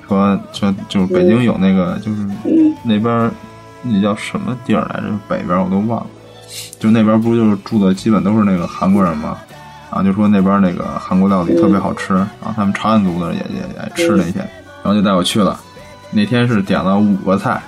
[0.08, 3.32] 说说就是北京有那个就是嗯那边
[3.82, 5.08] 那叫什么地儿来着？
[5.28, 6.08] 北边我都忘了，
[6.80, 9.38] 就那边不就是住的基本都是那个韩国人吗？
[9.92, 14.40] 然后就说那边那个韩国料理特别好吃，然后他们朝鲜族的也也也吃那些，
[14.84, 15.60] 然后就带我去了。
[16.12, 17.60] 那天是点了五个菜，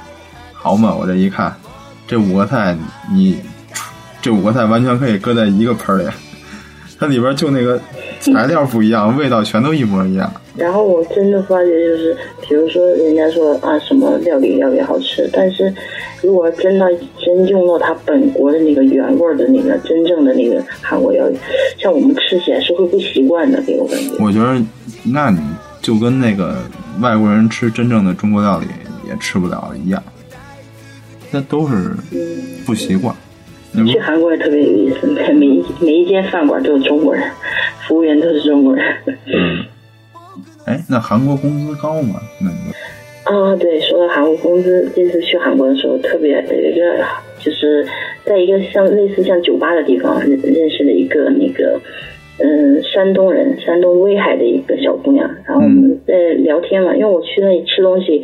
[0.53, 1.55] 好嘛，我这一看，
[2.05, 2.77] 这五个菜
[3.09, 3.39] 你
[4.21, 6.07] 这五个菜完全可以搁在一个盆里，
[6.99, 7.79] 它里边就那个
[8.19, 10.31] 材料不一样，味道全都一模一样。
[10.55, 15.73] 然后我真的发觉，就是比如说人家说啊什么料理料理好吃，但是
[16.21, 16.85] 如果真的
[17.25, 21.37] 真用到它本国的那个原味儿的那个真正的那个韩国料理，
[21.79, 24.11] 像我们吃起来是会不习惯的，给我感觉。
[24.19, 24.61] 我觉得，
[25.03, 25.39] 那你
[25.81, 26.57] 就跟那个
[26.99, 28.67] 外国人吃真正的中国料理
[29.09, 30.03] 也吃不了一样，
[31.31, 31.95] 那都是
[32.65, 33.15] 不习惯。
[33.87, 37.23] 去韩国也特别有意思，每每一每一间饭馆都有中国人，
[37.87, 38.85] 服务员都是中国人。
[39.05, 39.63] 嗯，
[40.65, 42.19] 哎，那韩国工资高吗？
[42.39, 42.55] 那个
[43.23, 47.05] 啊，对，说到韩国工资，这次去韩国的时候，特别有一个，
[47.39, 47.85] 就是
[48.25, 51.79] 在一个像类似像酒吧的地方认认识了一个那个，
[52.39, 58.23] 嗯，山东人，山东威海的一个小姑娘，然后我们在聊天嘛，因为我去那里吃东西，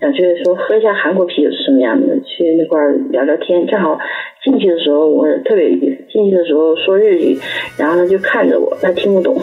[0.00, 3.98] 想去说喝一下韩国啤酒是什么样的，去那块儿聊聊天，正好
[4.44, 7.38] 进去的时候我特别有意思，进去的时候说日语，
[7.76, 9.36] 然后他就看着我，他听不懂。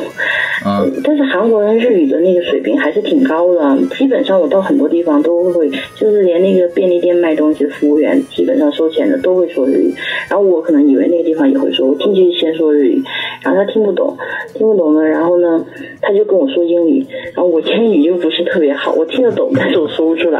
[0.65, 9.93] 啊，但是韩国人日语的那个水平还是挺高的啊，基本上我到很多地方都会，就是连那个便利店卖东西的服务员，基本上收钱的都会说日语。
[10.29, 13.01] 然后我可能以为那个地方也会说，我进去先说日语，
[13.43, 14.17] 然后他听不懂，
[14.55, 15.63] 听不懂呢，然后呢，
[16.01, 20.39] 他就跟我说英语，然后我英语又不是特别好，我听得懂，但是我说不出来。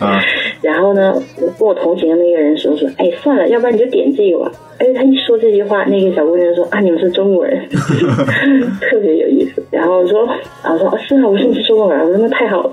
[0.00, 0.18] 啊
[0.60, 1.14] 然后呢，
[1.58, 4.50] 跟我同行的那个人说说，哎，算了，要不然你就点这个吧。
[4.78, 7.62] 哎，他一说这句话，那个小姑娘说啊，你们是中国人，
[8.90, 9.62] 特别有意思。
[9.70, 10.26] 然后我说，
[10.64, 12.72] 然后说、哦、是啊，我说你是中国人，我说那太好了。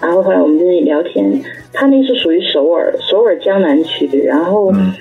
[0.00, 1.30] 然后后来我们在那里聊天，
[1.74, 4.92] 他那是属于首尔，首尔江南区，然后嗯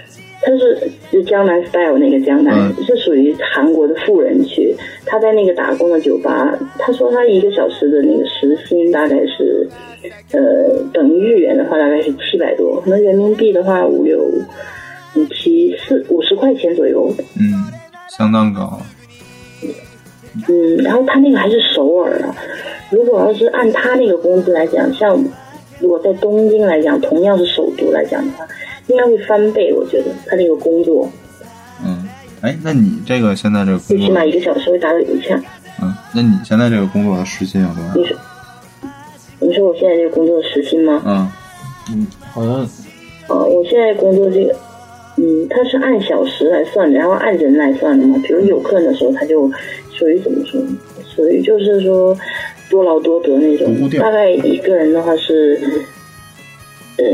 [0.43, 4.75] 他是就江南 style 那个江南、嗯是属于韩国的富人区。
[5.05, 9.69] 他在那个打工的酒吧，他说他一个小时的那个时薪大概是，
[10.33, 14.19] 呃，等于日元的话大概是七百多，可能人民币的话五六
[15.15, 17.13] 五七四五十块钱左右。
[17.39, 17.71] 嗯，
[18.09, 18.79] 相当高。
[20.47, 22.35] 嗯，然后他那个还是首尔啊。
[22.89, 25.17] 如果要是按他那个工资来讲，像
[25.79, 28.47] 如果在东京来讲，同样是首都来讲的话，
[28.87, 29.73] 应该会翻倍。
[29.73, 31.09] 我觉得他那个工作，
[31.85, 32.07] 嗯，
[32.41, 35.41] 哎，那你这个现在这个工作最起码，一个小时会达到一千。
[35.81, 37.93] 嗯，那你现在这个工作的时薪有多少？
[37.95, 38.17] 你说，
[39.39, 41.01] 你说我现在这个工作的时薪吗？
[41.05, 41.31] 嗯，
[41.89, 42.67] 嗯，好像
[43.27, 44.55] 呃，我现在工作这个，
[45.21, 48.19] 嗯，它是按小时来算的，然后按人来算的嘛。
[48.23, 49.47] 比如有客人的时候，他就
[49.91, 50.75] 属于怎么说呢？
[51.15, 52.17] 属于就是说
[52.71, 55.59] 多劳多得那种大概一个人的话是，
[56.97, 57.05] 呃，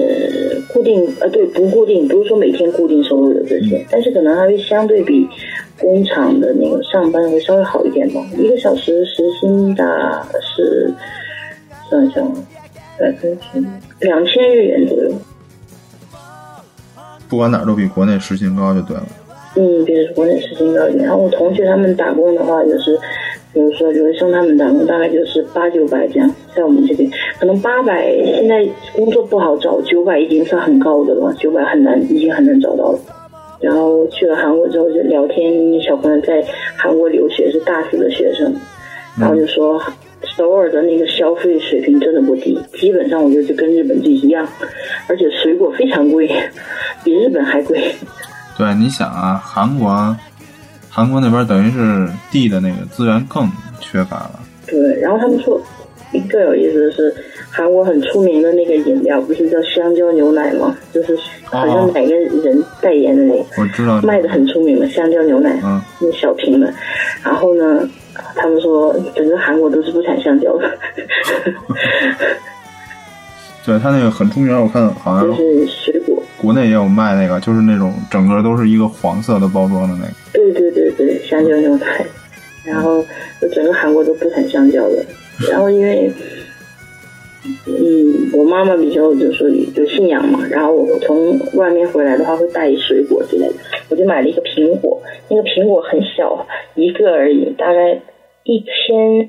[0.74, 5.28] 固定呃对不固定，不是说每天固定收入的这些，但是可能还会相对比
[5.78, 8.26] 工厂的那个上班会稍微好一点吧。
[8.38, 10.93] 一个小时时薪大是
[11.89, 12.32] 算一下啊，
[12.99, 13.64] 百分之
[13.99, 15.12] 两千日元左右。
[17.30, 19.04] 不管哪儿都比国内时薪高就对了。
[19.56, 21.06] 嗯，比国内时薪高一点。
[21.06, 22.98] 然后我同学他们打工的话，就是
[23.54, 27.10] 比如说留学生他们打工大概就是八九百这样，在我们这边
[27.40, 28.64] 可能八百现在
[28.94, 33.00] 工作不好找，九百已经算很高的了，九百很难，已经很难找到了。
[33.60, 36.44] 然后去了韩国之后就聊天，小朋友在
[36.76, 38.54] 韩国留学是大四的学生，
[39.20, 39.82] 然后就说
[40.38, 44.48] 首尔的那个消费水平真的不低，基本上我觉得就跟日本就一样，
[45.08, 46.30] 而且水果非常贵，
[47.08, 47.95] 比日本还贵。
[48.58, 50.14] 对，你想啊，韩国，
[50.89, 53.49] 韩国那边等于是地的那个资源更
[53.80, 54.39] 缺乏了。
[54.66, 55.62] 对，然后他们说
[56.30, 57.16] 更有意思的是，
[57.49, 60.76] 韩国很出名的那个饮料不是叫香蕉牛奶吗？
[60.91, 66.74] 就是好像哪个人代言的那个，我知道，卖的很出名的香蕉牛奶，嗯，那小瓶的。
[67.24, 67.88] 然后呢，
[68.36, 70.78] 他们说整个韩国都是不产香蕉的，
[73.64, 75.36] 对他那个很出名，我看好像就
[75.68, 75.97] 是。
[76.48, 80.14] 国内也有卖那个，就是那种整个都是一个黄色的包装的那个。
[80.32, 82.06] 对对对对，香蕉牛排。
[82.64, 83.04] 然后
[83.41, 85.04] 就整个韩国都不产香蕉的。
[85.52, 86.10] 然后因为，
[87.66, 93.56] 嗯，我妈妈比较就属于有信仰嘛，然后我从外面回来的话会带水果之类的，
[93.89, 98.00] 我就买了一个苹果，那个苹果很小，一个而已，大概
[98.45, 99.22] 一千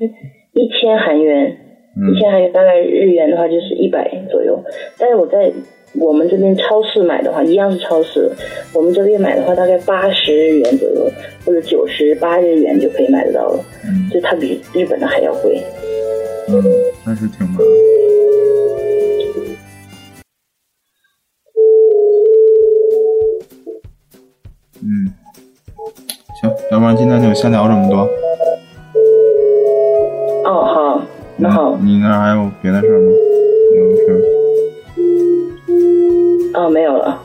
[0.53, 1.57] 一千韩元，
[1.97, 4.63] 嗯一千韩元大概日元的话就是一百左右，
[4.97, 5.51] 但是我在
[5.93, 8.31] 我们这边超市买的话，一样是超市，
[8.73, 11.09] 我们这边买的话大概八十日元左右，
[11.45, 15.61] 或者九十八日元就可以买得到了，嗯就它比日本的还要贵。
[16.47, 16.63] 嗯，
[17.05, 17.57] 那是挺难。
[24.81, 25.13] 嗯，
[26.41, 28.09] 行，要不然今天就先聊这么多。
[30.45, 31.01] 哦，好，
[31.35, 33.11] 那好，你那还有别的事吗？
[36.59, 37.17] 哦，没有了。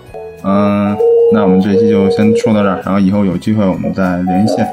[0.44, 0.96] 嗯，
[1.32, 4.64] 那我们这期就先说到这儿，然后以后有机会我们再连线。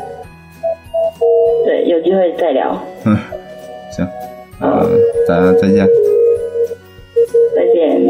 [1.65, 3.17] 对，有机会再聊，嗯，
[3.91, 4.07] 行，
[4.61, 4.87] 嗯，
[5.27, 5.87] 大家再见。
[7.55, 8.01] 再见。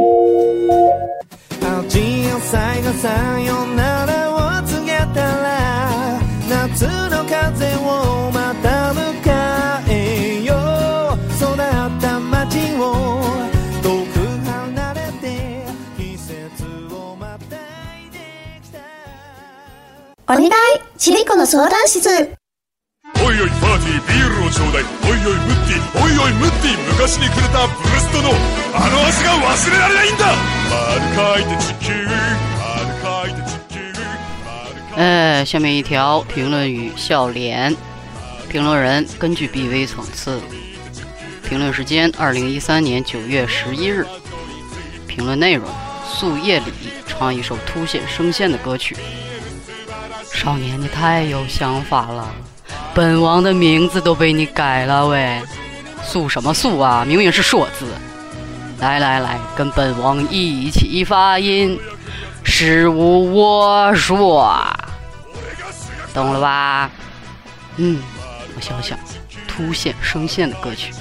[20.41, 20.51] 願い
[20.99, 28.31] ちびっこの相談室おい おいおいパーティービールをちょうだいおいおいムッティおいおいムッティ昔にくれたブレストの
[28.75, 30.35] あの味が忘れられないんだ
[30.71, 31.93] 丸書いて地球
[32.59, 37.77] 丸書いて地球哎，下面一条评论语笑脸，
[38.49, 40.41] 评论人根据 BV 层次，
[41.49, 44.07] 评论时间二零一三年九月十一日，
[45.07, 45.69] 评论内容
[46.05, 46.73] 宿夜里
[47.07, 48.97] 唱一首凸显声线的歌曲。
[50.42, 52.28] 少年，你太有想法了，
[52.96, 55.40] 本王的名字都被你改了喂，
[56.04, 57.06] 素什么素啊？
[57.08, 57.86] 明明是硕字。
[58.80, 61.80] 来来来，跟本王一起发音。
[62.44, 64.52] 事无我说，
[66.12, 66.90] 懂了吧？
[67.78, 68.02] 嗯，
[68.56, 68.98] 我想想，
[69.48, 70.92] 凸显声线的歌曲。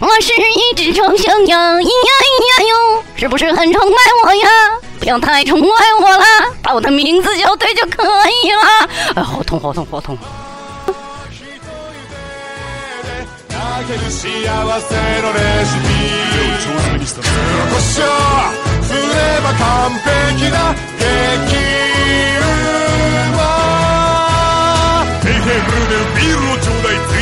[0.00, 4.48] 我是一只臭小羊，咿呀咿呀哟，是不是很崇拜我呀？
[4.98, 5.68] 不要太崇拜
[6.00, 6.24] 我了，
[6.62, 8.62] 把我的名字叫对就可以了。
[9.16, 10.16] 哎，好痛，好痛，好痛！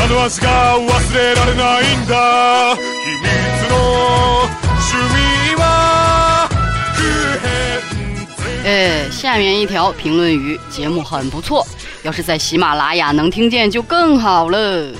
[0.00, 2.80] あの味が忘れられないんだ秘
[3.20, 4.48] 密の
[4.80, 6.48] 趣味は
[6.94, 6.98] 不
[7.44, 11.66] 変哎，下面一条评论语，节目很不错，
[12.02, 14.92] 要是在喜马拉雅能听见就更好了。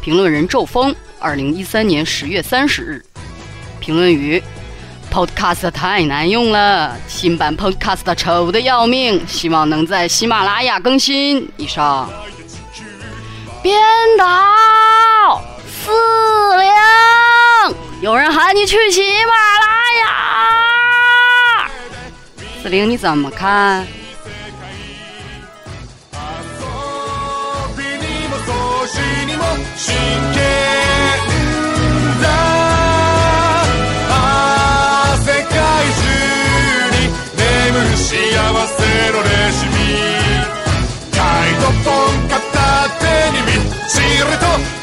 [0.00, 3.04] 评论人骤风，二零一三年十月三十日。
[3.86, 4.42] 评论语
[5.12, 11.48] podcast 太难用了新版 podcast 丑的要命希望能在喜马拉雅更新。
[11.56, 12.10] 以上。
[13.62, 13.80] 编
[14.18, 15.92] 导四
[16.56, 19.68] 零有人喊你去喜马拉
[20.00, 21.70] 雅。
[22.60, 23.86] 四零你怎么看？
[44.16, 44.75] irritó